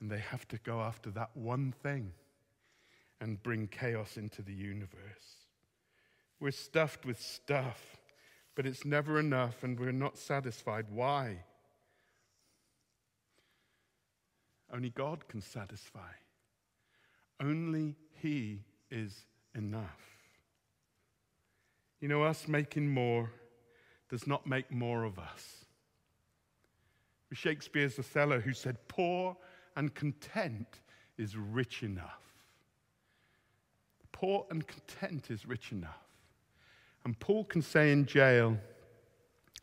And 0.00 0.10
they 0.10 0.18
have 0.18 0.46
to 0.48 0.58
go 0.58 0.80
after 0.80 1.10
that 1.10 1.30
one 1.34 1.72
thing 1.82 2.12
and 3.20 3.42
bring 3.42 3.68
chaos 3.68 4.16
into 4.16 4.42
the 4.42 4.52
universe. 4.52 5.46
We're 6.40 6.50
stuffed 6.50 7.06
with 7.06 7.20
stuff, 7.20 7.96
but 8.54 8.66
it's 8.66 8.84
never 8.84 9.18
enough 9.18 9.62
and 9.62 9.78
we're 9.78 9.92
not 9.92 10.18
satisfied. 10.18 10.86
Why? 10.90 11.44
Only 14.72 14.90
God 14.90 15.28
can 15.28 15.40
satisfy. 15.40 16.12
Only 17.40 17.96
He 18.20 18.64
is 18.90 19.24
enough. 19.54 20.16
You 22.00 22.08
know, 22.08 22.22
us 22.22 22.46
making 22.46 22.88
more 22.88 23.30
does 24.10 24.26
not 24.26 24.46
make 24.46 24.70
more 24.70 25.04
of 25.04 25.18
us. 25.18 25.64
Shakespeare's 27.32 27.98
Othello 27.98 28.40
who 28.40 28.52
said, 28.52 28.76
Poor 28.88 29.36
and 29.76 29.94
content 29.94 30.80
is 31.18 31.36
rich 31.36 31.82
enough. 31.82 32.25
Poor 34.16 34.46
and 34.48 34.66
content 34.66 35.30
is 35.30 35.44
rich 35.44 35.72
enough. 35.72 36.08
And 37.04 37.18
Paul 37.20 37.44
can 37.44 37.60
say 37.60 37.92
in 37.92 38.06
jail, 38.06 38.56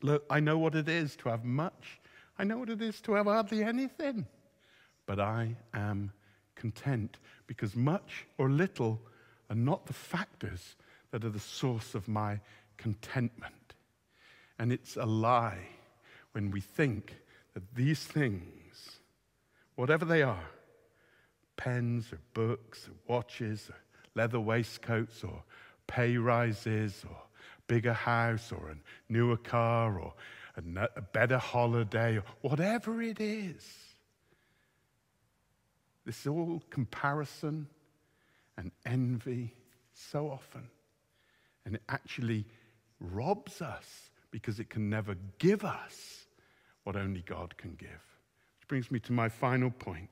Look, 0.03 0.25
I 0.29 0.41
know 0.41 0.59
what 0.59 0.75
it 0.75 0.87
is 0.87 1.15
to 1.17 1.29
have 1.29 1.43
much. 1.43 1.99
I 2.37 2.43
know 2.43 2.59
what 2.59 2.69
it 2.69 2.79
is 2.79 3.01
to 3.01 3.13
have 3.13 3.25
hardly 3.25 3.63
anything. 3.63 4.27
But 5.07 5.19
I 5.19 5.55
am 5.73 6.11
content 6.53 7.17
because 7.47 7.75
much 7.75 8.27
or 8.37 8.47
little 8.47 9.01
are 9.49 9.55
not 9.55 9.87
the 9.87 9.93
factors 9.93 10.75
that 11.09 11.25
are 11.25 11.31
the 11.31 11.39
source 11.39 11.95
of 11.95 12.07
my 12.07 12.39
contentment. 12.77 13.73
And 14.59 14.71
it's 14.71 14.97
a 14.97 15.05
lie 15.05 15.65
when 16.33 16.51
we 16.51 16.61
think 16.61 17.15
that 17.55 17.73
these 17.73 18.03
things, 18.03 18.99
whatever 19.73 20.05
they 20.05 20.21
are, 20.21 20.45
pens 21.57 22.13
or 22.13 22.19
books 22.35 22.87
or 22.87 22.93
watches 23.07 23.67
or 23.69 23.77
leather 24.15 24.39
waistcoats 24.39 25.23
or 25.23 25.43
pay 25.87 26.17
rises 26.17 27.03
or 27.09 27.17
bigger 27.67 27.93
house 27.93 28.51
or 28.51 28.69
a 28.69 28.75
newer 29.11 29.37
car 29.37 29.99
or 29.99 30.13
a 30.57 31.01
better 31.13 31.37
holiday 31.37 32.17
or 32.17 32.23
whatever 32.41 33.01
it 33.01 33.19
is. 33.19 33.65
This 36.05 36.19
is 36.21 36.27
all 36.27 36.61
comparison 36.69 37.67
and 38.57 38.71
envy 38.85 39.53
so 39.93 40.29
often. 40.29 40.67
And 41.65 41.75
it 41.75 41.81
actually 41.89 42.45
robs 42.99 43.61
us 43.61 44.09
because 44.31 44.59
it 44.59 44.69
can 44.69 44.89
never 44.89 45.15
give 45.39 45.63
us 45.63 46.25
what 46.83 46.95
only 46.95 47.21
God 47.21 47.55
can 47.57 47.75
give. 47.75 47.89
Which 47.89 48.67
brings 48.67 48.91
me 48.91 48.99
to 49.01 49.13
my 49.13 49.29
final 49.29 49.71
point 49.71 50.09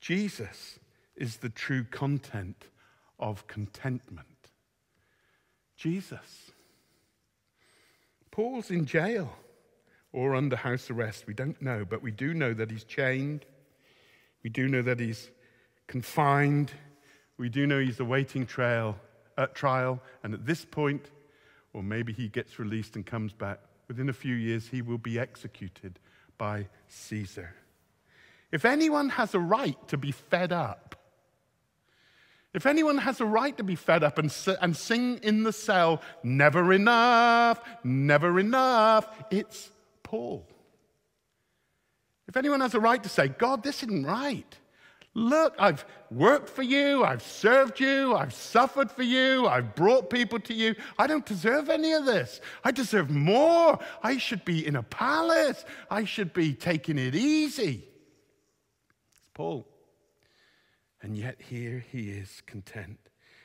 Jesus 0.00 0.78
is 1.16 1.38
the 1.38 1.48
true 1.48 1.84
content 1.84 2.68
of 3.18 3.46
contentment. 3.46 4.50
Jesus. 5.76 6.52
Paul's 8.30 8.70
in 8.70 8.86
jail 8.86 9.32
or 10.12 10.34
under 10.34 10.56
house 10.56 10.90
arrest. 10.90 11.26
We 11.26 11.34
don't 11.34 11.60
know, 11.60 11.84
but 11.84 12.02
we 12.02 12.10
do 12.10 12.34
know 12.34 12.54
that 12.54 12.70
he's 12.70 12.84
chained. 12.84 13.44
We 14.42 14.50
do 14.50 14.68
know 14.68 14.82
that 14.82 15.00
he's 15.00 15.30
confined. 15.86 16.72
We 17.38 17.48
do 17.48 17.66
know 17.66 17.78
he's 17.78 18.00
awaiting 18.00 18.46
trial, 18.46 18.98
uh, 19.36 19.46
trial. 19.48 20.02
And 20.22 20.34
at 20.34 20.46
this 20.46 20.64
point, 20.64 21.10
or 21.72 21.82
maybe 21.82 22.12
he 22.12 22.28
gets 22.28 22.58
released 22.58 22.96
and 22.96 23.04
comes 23.04 23.32
back, 23.32 23.60
within 23.88 24.08
a 24.08 24.14
few 24.14 24.34
years, 24.34 24.68
he 24.68 24.82
will 24.82 24.98
be 24.98 25.18
executed 25.18 25.98
by 26.38 26.68
Caesar. 26.88 27.54
If 28.52 28.64
anyone 28.64 29.10
has 29.10 29.34
a 29.34 29.40
right 29.40 29.76
to 29.88 29.98
be 29.98 30.12
fed 30.12 30.52
up, 30.52 30.95
if 32.56 32.64
anyone 32.64 32.96
has 32.96 33.20
a 33.20 33.26
right 33.26 33.54
to 33.58 33.62
be 33.62 33.74
fed 33.74 34.02
up 34.02 34.16
and, 34.16 34.34
and 34.62 34.74
sing 34.74 35.18
in 35.22 35.42
the 35.42 35.52
cell, 35.52 36.00
never 36.22 36.72
enough, 36.72 37.60
never 37.84 38.40
enough, 38.40 39.06
it's 39.30 39.70
Paul. 40.02 40.48
If 42.26 42.36
anyone 42.36 42.60
has 42.62 42.74
a 42.74 42.80
right 42.80 43.02
to 43.02 43.10
say, 43.10 43.28
God, 43.28 43.62
this 43.62 43.82
isn't 43.82 44.06
right. 44.06 44.58
Look, 45.12 45.54
I've 45.58 45.84
worked 46.10 46.48
for 46.48 46.62
you, 46.62 47.04
I've 47.04 47.22
served 47.22 47.78
you, 47.78 48.14
I've 48.14 48.32
suffered 48.32 48.90
for 48.90 49.02
you, 49.02 49.46
I've 49.46 49.74
brought 49.74 50.08
people 50.08 50.40
to 50.40 50.54
you. 50.54 50.74
I 50.98 51.06
don't 51.06 51.26
deserve 51.26 51.68
any 51.68 51.92
of 51.92 52.06
this. 52.06 52.40
I 52.64 52.70
deserve 52.70 53.10
more. 53.10 53.78
I 54.02 54.16
should 54.16 54.46
be 54.46 54.66
in 54.66 54.76
a 54.76 54.82
palace, 54.82 55.62
I 55.90 56.04
should 56.04 56.32
be 56.32 56.54
taking 56.54 56.98
it 56.98 57.14
easy. 57.14 57.84
It's 59.20 59.30
Paul. 59.34 59.66
And 61.06 61.16
yet 61.16 61.36
here 61.40 61.84
he 61.92 62.10
is 62.10 62.42
content. 62.46 62.98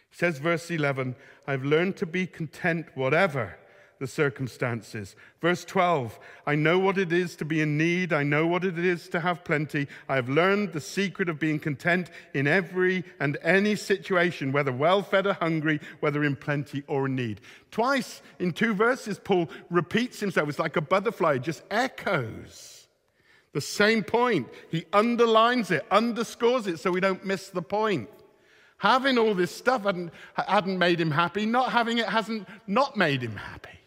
He 0.10 0.17
says, 0.17 0.39
verse 0.39 0.71
11, 0.71 1.15
I've 1.45 1.63
learned 1.63 1.95
to 1.97 2.08
be 2.08 2.26
content 2.26 2.88
whatever 2.95 3.56
the 4.00 4.08
circumstances. 4.08 5.15
Verse 5.41 5.63
12 5.63 6.17
I 6.47 6.56
know 6.56 6.80
what 6.80 6.97
it 6.97 7.13
is 7.13 7.36
to 7.36 7.45
be 7.45 7.62
in 7.62 7.78
need. 7.78 8.13
I 8.13 8.24
know 8.24 8.47
what 8.47 8.63
it 8.63 8.80
is 8.80 9.08
to 9.10 9.19
have 9.19 9.43
plenty. 9.43 9.88
I 10.10 10.15
have 10.15 10.28
learned 10.28 10.74
the 10.74 10.82
secret 10.82 11.30
of 11.30 11.38
being 11.38 11.60
content 11.60 12.10
in 12.34 12.47
every 12.47 13.04
and 13.19 13.38
any 13.43 13.76
situation, 13.76 14.52
whether 14.52 14.71
well 14.71 15.04
fed 15.04 15.28
or 15.28 15.34
hungry, 15.34 15.80
whether 16.00 16.24
in 16.24 16.38
plenty 16.38 16.82
or 16.88 17.06
in 17.06 17.15
need. 17.15 17.41
Twice 17.69 18.24
in 18.39 18.54
two 18.54 18.74
verses, 18.74 19.19
Paul 19.19 19.50
repeats 19.69 20.19
himself. 20.19 20.50
It's 20.50 20.58
like 20.58 20.78
a 20.78 20.82
butterfly, 20.82 21.38
just 21.38 21.62
echoes 21.69 22.81
the 23.54 23.62
same 23.62 24.04
point. 24.04 24.48
He 24.70 24.86
underlines 24.94 25.72
it, 25.72 25.86
underscores 25.92 26.68
it 26.68 26.80
so 26.80 26.92
we 26.92 27.02
don't 27.02 27.26
miss 27.26 27.50
the 27.50 27.62
point. 27.62 28.10
Having 28.78 29.18
all 29.18 29.36
this 29.36 29.56
stuff 29.56 29.84
hadn't, 29.84 30.12
hadn't 30.36 30.80
made 30.80 31.00
him 31.00 31.12
happy. 31.12 31.46
Not 31.46 31.72
having 31.72 32.00
it 32.00 32.08
hasn't 32.08 32.48
not 32.66 32.98
made 32.98 33.22
him 33.22 33.36
happy 33.36 33.80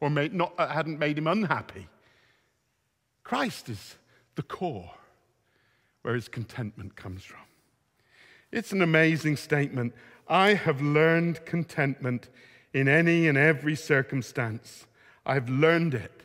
or 0.00 0.10
made, 0.10 0.34
not, 0.34 0.54
uh, 0.58 0.68
hadn't 0.68 0.98
made 0.98 1.18
him 1.18 1.26
unhappy. 1.26 1.86
Christ 3.22 3.68
is 3.68 3.96
the 4.34 4.42
core 4.42 4.90
where 6.02 6.14
his 6.14 6.28
contentment 6.28 6.96
comes 6.96 7.22
from. 7.22 7.40
It's 8.50 8.72
an 8.72 8.82
amazing 8.82 9.36
statement. 9.36 9.94
I 10.26 10.54
have 10.54 10.80
learned 10.80 11.44
contentment 11.44 12.28
in 12.72 12.88
any 12.88 13.28
and 13.28 13.36
every 13.38 13.76
circumstance. 13.76 14.86
I've 15.24 15.48
learned 15.48 15.94
it 15.94 16.22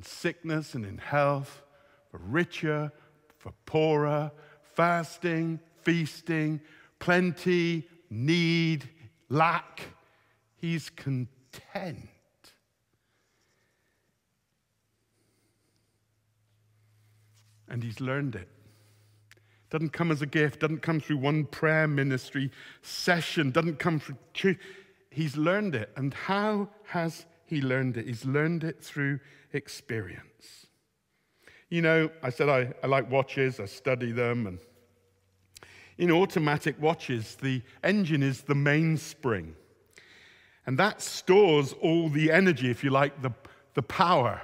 in 0.00 0.04
sickness 0.04 0.74
and 0.74 0.86
in 0.86 0.96
health, 0.96 1.62
for 2.10 2.16
richer, 2.16 2.90
for 3.36 3.52
poorer, 3.66 4.32
fasting, 4.62 5.60
feasting, 5.82 6.58
plenty, 6.98 7.86
need, 8.08 8.88
lack. 9.28 9.82
He's 10.56 10.88
content. 10.88 12.08
And 17.68 17.82
he's 17.82 18.00
learned 18.00 18.36
it. 18.36 18.48
Doesn't 19.68 19.90
come 19.90 20.10
as 20.10 20.22
a 20.22 20.26
gift, 20.26 20.60
doesn't 20.60 20.80
come 20.80 21.00
through 21.00 21.18
one 21.18 21.44
prayer 21.44 21.86
ministry 21.86 22.50
session, 22.80 23.50
doesn't 23.50 23.78
come 23.78 24.00
through. 24.00 24.56
He's 25.10 25.36
learned 25.36 25.74
it. 25.74 25.90
And 25.94 26.14
how 26.14 26.70
has 26.84 27.26
he 27.50 27.60
learned 27.60 27.96
it? 27.96 28.06
He's 28.06 28.24
learned 28.24 28.64
it 28.64 28.82
through 28.82 29.20
experience. 29.52 30.66
You 31.68 31.82
know, 31.82 32.10
I 32.22 32.30
said 32.30 32.48
I, 32.48 32.72
I 32.82 32.86
like 32.86 33.10
watches, 33.10 33.60
I 33.60 33.66
study 33.66 34.12
them, 34.12 34.46
and 34.46 34.58
in 35.98 36.10
automatic 36.10 36.80
watches, 36.80 37.36
the 37.36 37.60
engine 37.84 38.22
is 38.22 38.40
the 38.42 38.54
mainspring. 38.54 39.54
And 40.64 40.78
that 40.78 41.02
stores 41.02 41.74
all 41.82 42.08
the 42.08 42.30
energy, 42.30 42.70
if 42.70 42.82
you 42.82 42.90
like, 42.90 43.20
the, 43.20 43.32
the 43.74 43.82
power. 43.82 44.40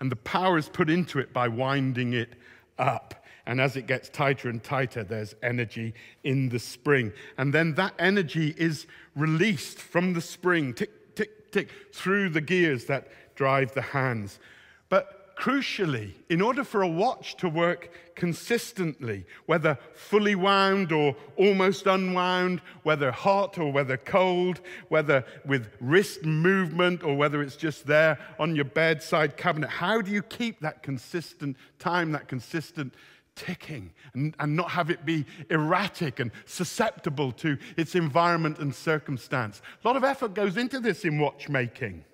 And 0.00 0.10
the 0.10 0.16
power 0.16 0.56
is 0.56 0.68
put 0.68 0.88
into 0.88 1.18
it 1.18 1.32
by 1.32 1.48
winding 1.48 2.14
it 2.14 2.30
up. 2.78 3.24
And 3.44 3.60
as 3.60 3.76
it 3.76 3.86
gets 3.86 4.08
tighter 4.08 4.48
and 4.48 4.62
tighter, 4.62 5.04
there's 5.04 5.34
energy 5.42 5.94
in 6.24 6.48
the 6.48 6.58
spring. 6.58 7.12
And 7.36 7.52
then 7.52 7.74
that 7.74 7.94
energy 7.98 8.54
is 8.56 8.86
released 9.14 9.78
from 9.78 10.14
the 10.14 10.20
spring, 10.20 10.72
tick, 10.72 10.90
tick, 11.56 11.68
tick, 11.68 11.94
through 11.94 12.28
the 12.30 12.40
gears 12.40 12.84
that 12.86 13.08
drive 13.34 13.72
the 13.72 13.82
hands. 13.82 14.38
But 14.88 15.36
crucially, 15.36 16.12
in 16.28 16.40
order 16.40 16.64
for 16.64 16.82
a 16.82 16.88
watch 16.88 17.36
to 17.36 17.48
work 17.48 17.90
consistently, 18.14 19.24
whether 19.46 19.78
fully 19.94 20.34
wound 20.34 20.92
or 20.92 21.14
almost 21.36 21.86
unwound, 21.86 22.60
whether 22.82 23.10
hot 23.10 23.58
or 23.58 23.70
whether 23.72 23.96
cold, 23.96 24.60
whether 24.88 25.24
with 25.44 25.68
wrist 25.80 26.24
movement 26.24 27.02
or 27.02 27.14
whether 27.14 27.42
it's 27.42 27.56
just 27.56 27.86
there 27.86 28.18
on 28.38 28.56
your 28.56 28.64
bedside 28.64 29.36
cabinet, 29.36 29.68
how 29.68 30.00
do 30.00 30.10
you 30.10 30.22
keep 30.22 30.60
that 30.60 30.82
consistent 30.82 31.56
time, 31.78 32.12
that 32.12 32.28
consistent 32.28 32.94
ticking, 33.36 33.92
and, 34.14 34.34
and 34.40 34.56
not 34.56 34.70
have 34.70 34.90
it 34.90 35.04
be 35.04 35.24
erratic 35.50 36.18
and 36.18 36.32
susceptible 36.46 37.30
to 37.32 37.56
its 37.76 37.94
environment 37.94 38.58
and 38.58 38.74
circumstance? 38.74 39.62
A 39.84 39.86
lot 39.86 39.96
of 39.96 40.02
effort 40.02 40.34
goes 40.34 40.56
into 40.56 40.80
this 40.80 41.04
in 41.04 41.20
watchmaking. 41.20 42.04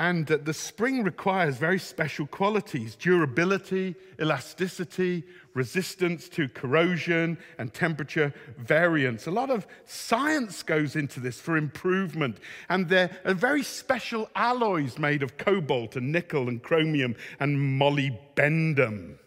And 0.00 0.32
uh, 0.32 0.38
the 0.42 0.54
spring 0.54 1.04
requires 1.04 1.58
very 1.58 1.78
special 1.78 2.26
qualities 2.26 2.96
durability, 2.96 3.94
elasticity, 4.18 5.24
resistance 5.52 6.26
to 6.30 6.48
corrosion, 6.48 7.36
and 7.58 7.74
temperature 7.74 8.32
variance. 8.56 9.26
A 9.26 9.30
lot 9.30 9.50
of 9.50 9.66
science 9.84 10.62
goes 10.62 10.96
into 10.96 11.20
this 11.20 11.38
for 11.38 11.58
improvement. 11.58 12.38
And 12.70 12.88
there 12.88 13.10
are 13.26 13.32
uh, 13.32 13.34
very 13.34 13.62
special 13.62 14.30
alloys 14.34 14.98
made 14.98 15.22
of 15.22 15.36
cobalt 15.36 15.96
and 15.96 16.10
nickel 16.10 16.48
and 16.48 16.62
chromium 16.62 17.14
and 17.38 17.58
molybdenum. 17.78 19.18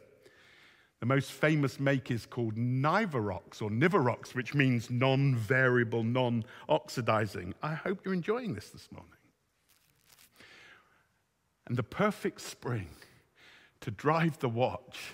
The 1.04 1.08
most 1.08 1.34
famous 1.34 1.82
make 1.82 2.10
is 2.12 2.26
called 2.26 2.56
Nivarox 2.56 3.62
or 3.62 3.70
Nivarox, 3.70 4.34
which 4.34 4.54
means 4.54 4.89
non 4.89 5.36
variable, 5.36 6.02
non 6.02 6.46
oxidizing. 6.70 7.54
I 7.62 7.74
hope 7.74 8.06
you're 8.06 8.13
enjoying 8.13 8.54
this 8.54 8.70
this 8.70 8.88
morning. 8.89 9.12
And 11.68 11.76
the 11.76 11.84
perfect 11.84 12.39
spring 12.39 12.88
to 13.82 13.92
drive 13.92 14.39
the 14.39 14.48
watch 14.48 15.12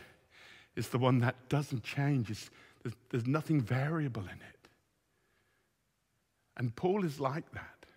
is 0.76 0.90
the 0.90 1.00
one 1.00 1.18
that 1.22 1.50
doesn't 1.50 1.82
change. 1.82 2.28
There's, 2.28 2.96
there's 3.10 3.26
nothing 3.26 3.60
variable 3.60 4.22
in 4.22 4.28
it. 4.30 4.70
And 6.56 6.76
Paul 6.76 7.04
is 7.04 7.20
like 7.20 7.52
that. 7.54 7.88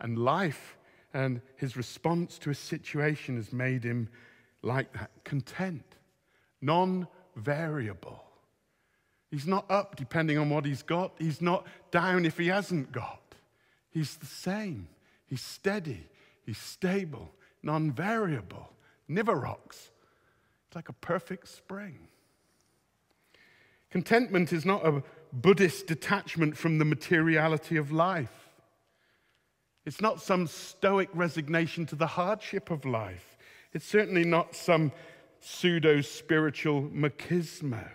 And 0.00 0.16
life 0.16 0.78
and 1.12 1.40
his 1.56 1.76
response 1.76 2.38
to 2.38 2.50
a 2.50 2.54
situation 2.54 3.34
has 3.34 3.52
made 3.52 3.82
him 3.82 4.08
like 4.62 4.92
that 4.92 5.10
content, 5.24 5.95
non 6.66 7.06
variable. 7.36 8.22
He's 9.30 9.46
not 9.46 9.70
up 9.70 9.96
depending 9.96 10.36
on 10.36 10.50
what 10.50 10.64
he's 10.64 10.82
got, 10.82 11.12
he's 11.18 11.40
not 11.40 11.66
down 11.90 12.24
if 12.26 12.36
he 12.36 12.48
hasn't 12.48 12.92
got. 12.92 13.22
He's 13.90 14.16
the 14.16 14.26
same, 14.26 14.88
he's 15.26 15.40
steady, 15.40 16.08
he's 16.44 16.58
stable, 16.58 17.32
non 17.62 17.92
variable, 17.92 18.72
never 19.08 19.34
rocks. 19.34 19.90
It's 20.66 20.76
like 20.76 20.88
a 20.88 20.94
perfect 20.94 21.48
spring. 21.48 22.08
Contentment 23.90 24.52
is 24.52 24.64
not 24.66 24.86
a 24.86 25.02
Buddhist 25.32 25.86
detachment 25.86 26.56
from 26.56 26.78
the 26.78 26.84
materiality 26.84 27.76
of 27.76 27.92
life. 27.92 28.50
It's 29.84 30.00
not 30.00 30.20
some 30.20 30.48
stoic 30.48 31.08
resignation 31.14 31.86
to 31.86 31.94
the 31.94 32.08
hardship 32.08 32.70
of 32.70 32.84
life. 32.84 33.36
It's 33.72 33.86
certainly 33.86 34.24
not 34.24 34.56
some 34.56 34.90
pseudo 35.46 36.00
spiritual 36.00 36.82
machismo. 36.82 37.88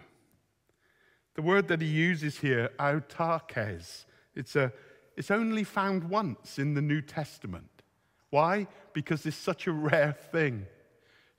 The 1.36 1.42
word 1.42 1.68
that 1.68 1.82
he 1.82 1.88
uses 1.88 2.38
here, 2.38 2.70
autarkes, 2.80 4.06
it's, 4.34 4.56
a, 4.56 4.72
it's 5.18 5.32
only 5.32 5.66
found 5.66 6.06
once 6.06 6.58
in 6.58 6.76
the 6.76 6.82
New 6.82 7.02
Testament. 7.02 7.84
Why? 8.30 8.68
Because 8.94 9.26
it's 9.26 9.36
such 9.36 9.68
a 9.68 9.74
rare 9.74 10.14
thing. 10.32 10.66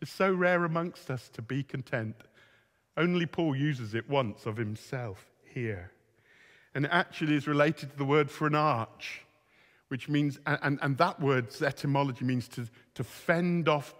It's 0.02 0.12
so 0.12 0.34
rare 0.34 0.64
amongst 0.66 1.10
us 1.10 1.30
to 1.30 1.40
be 1.40 1.62
content. 1.62 2.16
Only 2.98 3.24
Paul 3.24 3.56
uses 3.56 3.94
it 3.94 4.06
once 4.10 4.44
of 4.44 4.58
himself 4.58 5.30
here. 5.54 5.92
And 6.74 6.84
it 6.84 6.90
actually 6.92 7.36
is 7.36 7.48
related 7.48 7.90
to 7.90 7.96
the 7.96 8.04
word 8.04 8.30
for 8.30 8.46
an 8.46 8.54
arch, 8.54 9.22
which 9.88 10.10
means, 10.10 10.38
and, 10.44 10.78
and 10.82 10.98
that 10.98 11.20
word's 11.20 11.62
etymology 11.62 12.26
means 12.26 12.48
to, 12.48 12.68
to 12.96 13.02
fend 13.02 13.66
off 13.66 13.94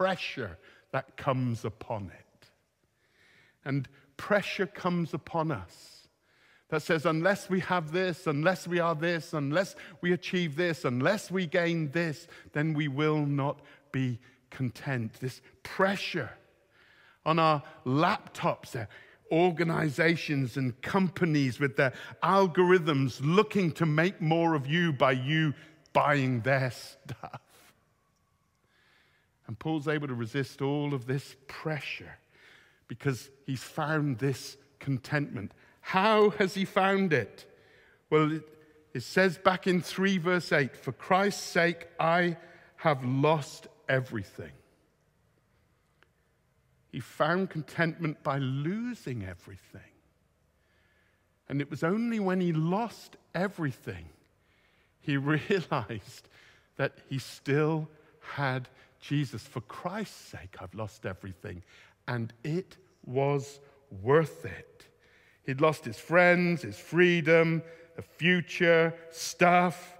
pressure 0.00 0.56
that 0.92 1.16
comes 1.16 1.64
upon 1.64 2.10
it. 2.18 2.48
And 3.64 3.88
pressure 4.16 4.66
comes 4.66 5.14
upon 5.14 5.50
us 5.52 6.08
that 6.70 6.82
says, 6.82 7.04
unless 7.04 7.50
we 7.50 7.60
have 7.60 7.92
this, 7.92 8.26
unless 8.26 8.66
we 8.66 8.78
are 8.78 8.94
this, 8.94 9.32
unless 9.32 9.74
we 10.00 10.12
achieve 10.12 10.56
this, 10.56 10.84
unless 10.84 11.30
we 11.30 11.46
gain 11.46 11.90
this, 11.90 12.28
then 12.52 12.74
we 12.74 12.88
will 12.88 13.26
not 13.26 13.60
be 13.92 14.18
content. 14.50 15.14
This 15.20 15.40
pressure 15.62 16.30
on 17.26 17.38
our 17.38 17.62
laptops, 17.84 18.72
their 18.72 18.88
organizations 19.32 20.56
and 20.56 20.80
companies 20.80 21.60
with 21.60 21.76
their 21.76 21.92
algorithms 22.22 23.20
looking 23.22 23.72
to 23.72 23.86
make 23.86 24.20
more 24.20 24.54
of 24.54 24.66
you 24.66 24.92
by 24.92 25.12
you 25.12 25.54
buying 25.92 26.40
their 26.40 26.70
stuff. 26.70 27.40
And 29.50 29.58
Paul's 29.58 29.88
able 29.88 30.06
to 30.06 30.14
resist 30.14 30.62
all 30.62 30.94
of 30.94 31.06
this 31.06 31.34
pressure 31.48 32.18
because 32.86 33.30
he's 33.46 33.64
found 33.64 34.18
this 34.18 34.56
contentment. 34.78 35.50
How 35.80 36.30
has 36.30 36.54
he 36.54 36.64
found 36.64 37.12
it? 37.12 37.52
Well, 38.10 38.30
it, 38.94 39.02
says 39.02 39.38
back 39.38 39.66
in 39.66 39.82
3 39.82 40.18
verse 40.18 40.52
8 40.52 40.76
For 40.76 40.92
Christ's 40.92 41.42
sake, 41.42 41.88
I 41.98 42.36
have 42.76 43.04
lost 43.04 43.66
everything. 43.88 44.52
He 46.92 47.00
found 47.00 47.50
contentment 47.50 48.22
by 48.22 48.38
losing 48.38 49.24
everything. 49.24 49.80
And 51.48 51.60
it 51.60 51.68
was 51.68 51.82
only 51.82 52.20
when 52.20 52.40
he 52.40 52.52
lost 52.52 53.16
everything 53.34 54.10
he 55.00 55.16
realized 55.16 56.28
that 56.76 56.98
he 57.08 57.18
still 57.18 57.88
had 58.20 58.68
Jesus. 59.00 59.42
For 59.42 59.60
Christ's 59.62 60.30
sake, 60.30 60.56
I've 60.60 60.74
lost 60.74 61.06
everything 61.06 61.62
and 62.06 62.32
it 62.44 62.76
was 63.04 63.60
worth 64.02 64.44
it. 64.44 64.86
He'd 65.44 65.60
lost 65.60 65.84
his 65.84 65.98
friends, 65.98 66.62
his 66.62 66.78
freedom, 66.78 67.62
a 67.96 68.02
future, 68.02 68.94
stuff. 69.10 69.96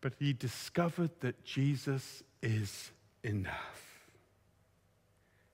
But 0.00 0.14
he 0.18 0.32
discovered 0.32 1.10
that 1.20 1.44
Jesus 1.44 2.22
is 2.42 2.90
enough. 3.22 3.82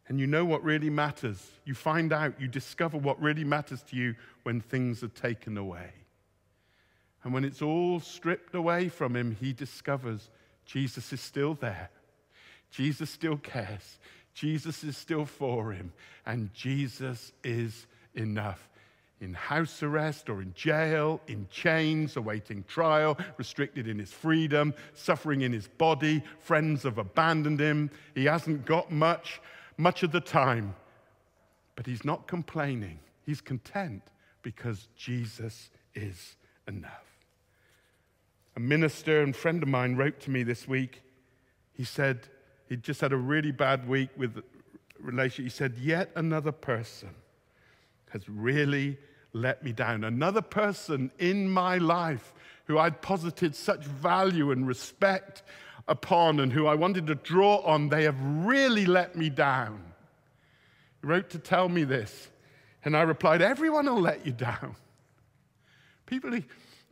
And 0.09 0.19
you 0.19 0.27
know 0.27 0.45
what 0.45 0.65
really 0.65 0.89
matters. 0.89 1.47
You 1.67 1.75
find 1.75 2.13
out, 2.13 2.41
you 2.41 2.49
discover 2.49 2.97
what 2.97 3.21
really 3.21 3.45
matters 3.45 3.83
to 3.91 3.97
you 3.97 4.15
when 4.43 4.61
things 4.61 5.03
are 5.03 5.09
taken 5.09 5.59
away. 5.59 5.93
And 7.23 7.35
when 7.35 7.45
it's 7.45 7.61
all 7.61 8.01
stripped 8.01 8.55
away 8.55 8.89
from 8.89 9.15
him, 9.15 9.37
he 9.39 9.53
discovers 9.53 10.31
Jesus 10.69 11.13
is 11.15 11.21
still 11.21 11.55
there. 11.55 11.91
Jesus 12.71 13.09
still 13.09 13.39
cares. 13.39 13.99
Jesus 14.35 14.85
is 14.85 14.97
still 14.97 15.25
for 15.25 15.73
him, 15.73 15.93
and 16.27 16.53
Jesus 16.55 17.33
is 17.43 17.87
enough. 18.15 18.69
In 19.21 19.35
house 19.35 19.83
arrest 19.83 20.29
or 20.29 20.43
in 20.43 20.53
jail, 20.55 21.21
in 21.27 21.49
chains, 21.51 22.17
awaiting 22.17 22.65
trial, 22.69 23.19
restricted 23.37 23.89
in 23.89 23.99
his 23.99 24.13
freedom, 24.13 24.75
suffering 24.95 25.41
in 25.41 25.53
his 25.53 25.67
body, 25.67 26.23
friends 26.39 26.85
have 26.85 26.99
abandoned 26.99 27.59
him. 27.59 27.91
He 28.15 28.27
hasn't 28.27 28.65
got 28.65 28.93
much, 28.93 29.41
much 29.77 30.05
of 30.05 30.13
the 30.13 30.21
time. 30.21 30.77
But 31.75 31.87
he's 31.87 32.05
not 32.05 32.29
complaining. 32.29 33.01
He's 33.27 33.41
content 33.41 34.03
because 34.43 34.87
Jesus 34.97 35.71
is 35.95 36.37
enough. 36.69 37.08
A 38.59 38.61
minister 38.61 39.23
and 39.23 39.37
friend 39.37 39.63
of 39.63 39.69
mine 39.69 39.95
wrote 39.95 40.19
to 40.23 40.33
me 40.33 40.43
this 40.43 40.67
week. 40.67 41.03
He 41.75 41.85
said, 41.85 42.27
He'd 42.69 42.83
just 42.83 43.01
had 43.01 43.13
a 43.13 43.17
really 43.17 43.53
bad 43.53 43.87
week 43.87 44.09
with 44.17 44.43
relation. 44.99 45.45
He 45.45 45.49
said, 45.49 45.79
Yet 45.79 46.11
another 46.17 46.51
person 46.51 47.11
has 48.11 48.29
really 48.29 48.99
let 49.33 49.63
me 49.63 49.71
down. 49.71 50.03
Another 50.03 50.43
person 50.43 51.13
in 51.21 51.49
my 51.49 51.79
life 51.79 52.35
who 52.65 52.79
I'd 52.79 53.01
posited 53.01 53.55
such 53.55 53.85
value 53.85 54.51
and 54.51 54.67
respect 54.67 55.45
upon 55.87 56.41
and 56.41 56.53
who 56.53 56.67
I 56.67 56.75
wanted 56.75 57.07
to 57.07 57.15
draw 57.15 57.59
on, 57.59 57.91
they 57.91 58.03
have 58.03 58.21
really 58.21 58.87
let 58.87 59.15
me 59.15 59.31
down. 59.31 59.81
He 61.01 61.07
wrote 61.07 61.31
to 61.31 61.39
tell 61.39 61.69
me 61.69 61.85
this, 61.85 62.29
and 62.85 62.97
I 62.97 63.03
replied, 63.03 63.41
Everyone 63.41 63.87
will 63.87 64.01
let 64.01 64.27
you 64.27 64.33
down. 64.33 64.75
People, 66.07 66.37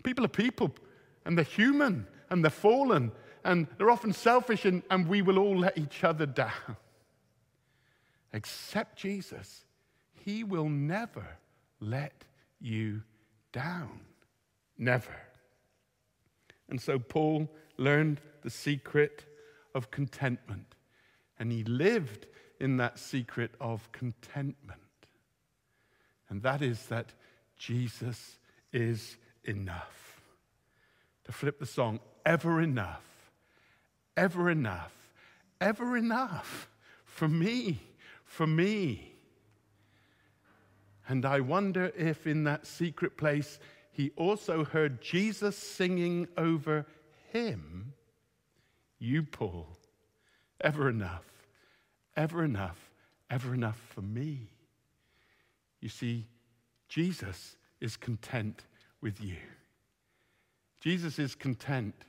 people 0.04 0.24
are 0.24 0.28
people, 0.28 0.72
and 1.26 1.36
they're 1.36 1.44
human, 1.44 2.06
and 2.30 2.42
they're 2.42 2.50
fallen, 2.50 3.12
and 3.44 3.66
they're 3.76 3.90
often 3.90 4.12
selfish, 4.12 4.64
and, 4.64 4.82
and 4.90 5.08
we 5.08 5.20
will 5.20 5.38
all 5.38 5.58
let 5.58 5.76
each 5.76 6.04
other 6.04 6.24
down. 6.24 6.76
Except 8.32 8.96
Jesus. 8.96 9.64
He 10.24 10.44
will 10.44 10.68
never 10.68 11.26
let 11.80 12.24
you 12.60 13.02
down. 13.52 14.00
Never. 14.78 15.14
And 16.68 16.80
so 16.80 16.98
Paul 16.98 17.50
learned 17.76 18.20
the 18.42 18.50
secret 18.50 19.24
of 19.74 19.90
contentment, 19.90 20.74
and 21.38 21.50
he 21.50 21.64
lived 21.64 22.26
in 22.60 22.76
that 22.78 22.98
secret 22.98 23.50
of 23.60 23.90
contentment. 23.92 24.80
And 26.28 26.42
that 26.42 26.62
is 26.62 26.86
that 26.86 27.12
Jesus 27.56 28.38
is 28.72 29.16
enough. 29.44 30.05
To 31.26 31.32
flip 31.32 31.58
the 31.58 31.66
song, 31.66 32.00
ever 32.24 32.60
enough 32.60 33.02
ever 34.16 34.50
enough, 34.50 34.94
ever 35.60 35.96
enough 35.96 36.68
for 37.04 37.28
me, 37.28 37.80
for 38.24 38.46
me. 38.46 39.12
And 41.08 41.24
I 41.24 41.40
wonder 41.40 41.92
if 41.96 42.26
in 42.26 42.44
that 42.44 42.66
secret 42.66 43.16
place 43.16 43.58
he 43.92 44.10
also 44.16 44.64
heard 44.64 45.00
Jesus 45.00 45.56
singing 45.56 46.28
over 46.36 46.86
him, 47.32 47.92
You, 48.98 49.22
Paul, 49.22 49.68
ever 50.60 50.88
enough, 50.88 51.24
ever 52.16 52.44
enough, 52.44 52.90
ever 53.30 53.54
enough 53.54 53.80
for 53.94 54.02
me. 54.02 54.48
You 55.80 55.88
see, 55.88 56.26
Jesus 56.88 57.56
is 57.80 57.96
content 57.96 58.64
with 59.00 59.20
you. 59.20 59.36
Jesus 60.86 61.18
is 61.18 61.34
content 61.34 62.06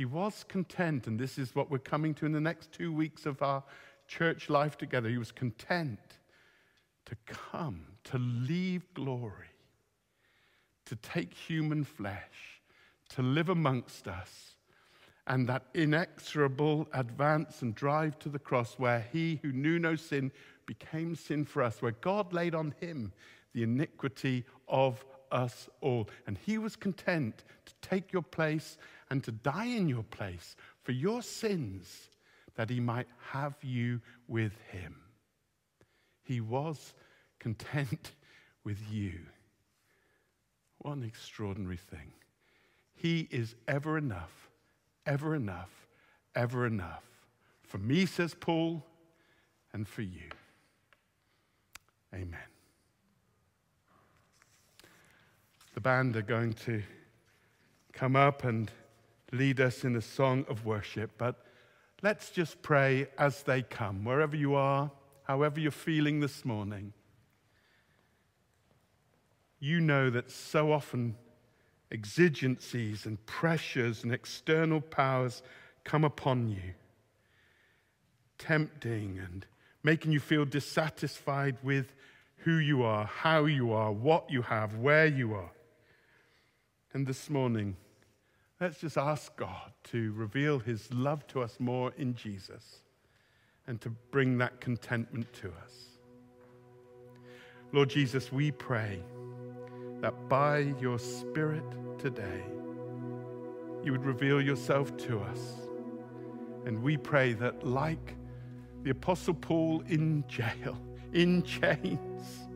he 0.00 0.06
was 0.06 0.44
content, 0.44 1.06
and 1.06 1.20
this 1.20 1.36
is 1.36 1.54
what 1.54 1.70
we're 1.70 1.76
coming 1.76 2.14
to 2.14 2.24
in 2.24 2.32
the 2.32 2.40
next 2.40 2.72
two 2.72 2.90
weeks 2.90 3.26
of 3.26 3.42
our 3.42 3.62
church 4.08 4.48
life 4.48 4.78
together. 4.78 5.10
He 5.10 5.18
was 5.18 5.30
content 5.30 5.98
to 7.04 7.14
come, 7.26 7.84
to 8.04 8.16
leave 8.16 8.82
glory, 8.94 9.50
to 10.86 10.96
take 10.96 11.34
human 11.34 11.84
flesh, 11.84 12.62
to 13.10 13.20
live 13.20 13.50
amongst 13.50 14.08
us, 14.08 14.54
and 15.26 15.46
that 15.50 15.66
inexorable 15.74 16.88
advance 16.94 17.60
and 17.60 17.74
drive 17.74 18.18
to 18.20 18.30
the 18.30 18.38
cross 18.38 18.78
where 18.78 19.06
he 19.12 19.38
who 19.42 19.52
knew 19.52 19.78
no 19.78 19.96
sin 19.96 20.32
became 20.64 21.14
sin 21.14 21.44
for 21.44 21.62
us, 21.62 21.82
where 21.82 21.92
God 21.92 22.32
laid 22.32 22.54
on 22.54 22.72
him 22.80 23.12
the 23.52 23.64
iniquity 23.64 24.46
of 24.66 25.04
us 25.30 25.68
all. 25.80 26.08
And 26.26 26.38
he 26.38 26.58
was 26.58 26.76
content 26.76 27.44
to 27.66 27.72
take 27.80 28.12
your 28.12 28.22
place 28.22 28.78
and 29.10 29.22
to 29.24 29.32
die 29.32 29.66
in 29.66 29.88
your 29.88 30.04
place 30.04 30.56
for 30.82 30.92
your 30.92 31.22
sins, 31.22 32.10
that 32.56 32.70
he 32.70 32.80
might 32.80 33.08
have 33.30 33.56
you 33.62 34.00
with 34.28 34.52
him. 34.70 34.96
He 36.22 36.40
was 36.40 36.94
content 37.38 38.12
with 38.64 38.78
you. 38.90 39.20
What 40.78 40.96
an 40.96 41.04
extraordinary 41.04 41.76
thing. 41.76 42.12
He 42.94 43.28
is 43.30 43.54
ever 43.66 43.96
enough, 43.96 44.50
ever 45.06 45.34
enough, 45.34 45.86
ever 46.34 46.66
enough. 46.66 47.04
For 47.62 47.78
me, 47.78 48.06
says 48.06 48.34
Paul, 48.34 48.84
and 49.72 49.86
for 49.86 50.02
you. 50.02 50.30
Amen. 52.12 52.40
The 55.74 55.80
band 55.80 56.16
are 56.16 56.22
going 56.22 56.54
to 56.64 56.82
come 57.92 58.16
up 58.16 58.44
and 58.44 58.70
lead 59.32 59.60
us 59.60 59.84
in 59.84 59.96
a 59.96 60.00
song 60.00 60.44
of 60.48 60.66
worship, 60.66 61.12
but 61.16 61.44
let's 62.02 62.30
just 62.30 62.60
pray 62.62 63.06
as 63.18 63.42
they 63.44 63.62
come, 63.62 64.04
wherever 64.04 64.34
you 64.34 64.54
are, 64.54 64.90
however 65.24 65.60
you're 65.60 65.70
feeling 65.70 66.20
this 66.20 66.44
morning. 66.44 66.92
You 69.60 69.80
know 69.80 70.10
that 70.10 70.30
so 70.30 70.72
often 70.72 71.16
exigencies 71.92 73.06
and 73.06 73.24
pressures 73.26 74.02
and 74.02 74.12
external 74.12 74.80
powers 74.80 75.42
come 75.84 76.04
upon 76.04 76.48
you, 76.48 76.74
tempting 78.38 79.18
and 79.18 79.46
making 79.82 80.12
you 80.12 80.20
feel 80.20 80.44
dissatisfied 80.44 81.56
with 81.62 81.92
who 82.38 82.56
you 82.56 82.82
are, 82.82 83.04
how 83.04 83.44
you 83.44 83.72
are, 83.72 83.92
what 83.92 84.30
you 84.30 84.42
have, 84.42 84.76
where 84.76 85.06
you 85.06 85.34
are. 85.34 85.50
And 86.92 87.06
this 87.06 87.30
morning, 87.30 87.76
let's 88.60 88.80
just 88.80 88.98
ask 88.98 89.36
God 89.36 89.72
to 89.92 90.12
reveal 90.14 90.58
his 90.58 90.92
love 90.92 91.24
to 91.28 91.40
us 91.40 91.60
more 91.60 91.92
in 91.96 92.16
Jesus 92.16 92.80
and 93.68 93.80
to 93.82 93.90
bring 94.10 94.38
that 94.38 94.60
contentment 94.60 95.32
to 95.34 95.52
us. 95.62 96.00
Lord 97.70 97.90
Jesus, 97.90 98.32
we 98.32 98.50
pray 98.50 99.00
that 100.00 100.28
by 100.28 100.74
your 100.80 100.98
Spirit 100.98 101.62
today, 102.00 102.42
you 103.84 103.92
would 103.92 104.04
reveal 104.04 104.42
yourself 104.42 104.96
to 104.96 105.20
us. 105.20 105.38
And 106.66 106.82
we 106.82 106.96
pray 106.96 107.34
that, 107.34 107.64
like 107.64 108.16
the 108.82 108.90
Apostle 108.90 109.34
Paul 109.34 109.84
in 109.86 110.24
jail, 110.26 110.76
in 111.12 111.44
chains, 111.44 112.48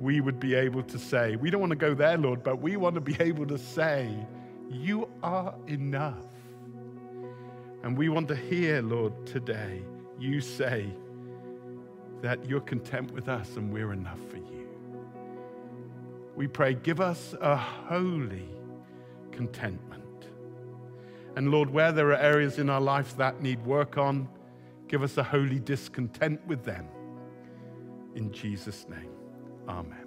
we 0.00 0.20
would 0.20 0.38
be 0.38 0.54
able 0.54 0.82
to 0.84 0.98
say, 0.98 1.36
We 1.36 1.50
don't 1.50 1.60
want 1.60 1.70
to 1.70 1.76
go 1.76 1.94
there, 1.94 2.18
Lord, 2.18 2.42
but 2.42 2.60
we 2.60 2.76
want 2.76 2.94
to 2.96 3.00
be 3.00 3.16
able 3.20 3.46
to 3.46 3.58
say, 3.58 4.14
You 4.70 5.08
are 5.22 5.54
enough. 5.66 6.24
And 7.82 7.96
we 7.96 8.08
want 8.08 8.28
to 8.28 8.36
hear, 8.36 8.82
Lord, 8.82 9.26
today, 9.26 9.82
you 10.18 10.40
say 10.40 10.86
that 12.22 12.48
you're 12.48 12.60
content 12.60 13.12
with 13.12 13.28
us 13.28 13.56
and 13.56 13.72
we're 13.72 13.92
enough 13.92 14.18
for 14.28 14.38
you. 14.38 14.66
We 16.34 16.48
pray, 16.48 16.74
give 16.74 17.00
us 17.00 17.34
a 17.40 17.56
holy 17.56 18.48
contentment. 19.30 20.02
And 21.36 21.50
Lord, 21.50 21.70
where 21.70 21.92
there 21.92 22.08
are 22.08 22.16
areas 22.16 22.58
in 22.58 22.70
our 22.70 22.80
life 22.80 23.16
that 23.18 23.42
need 23.42 23.64
work 23.64 23.98
on, 23.98 24.28
give 24.88 25.02
us 25.02 25.16
a 25.18 25.22
holy 25.22 25.60
discontent 25.60 26.44
with 26.46 26.64
them. 26.64 26.88
In 28.14 28.32
Jesus' 28.32 28.86
name, 28.88 29.10
amen. 29.68 30.05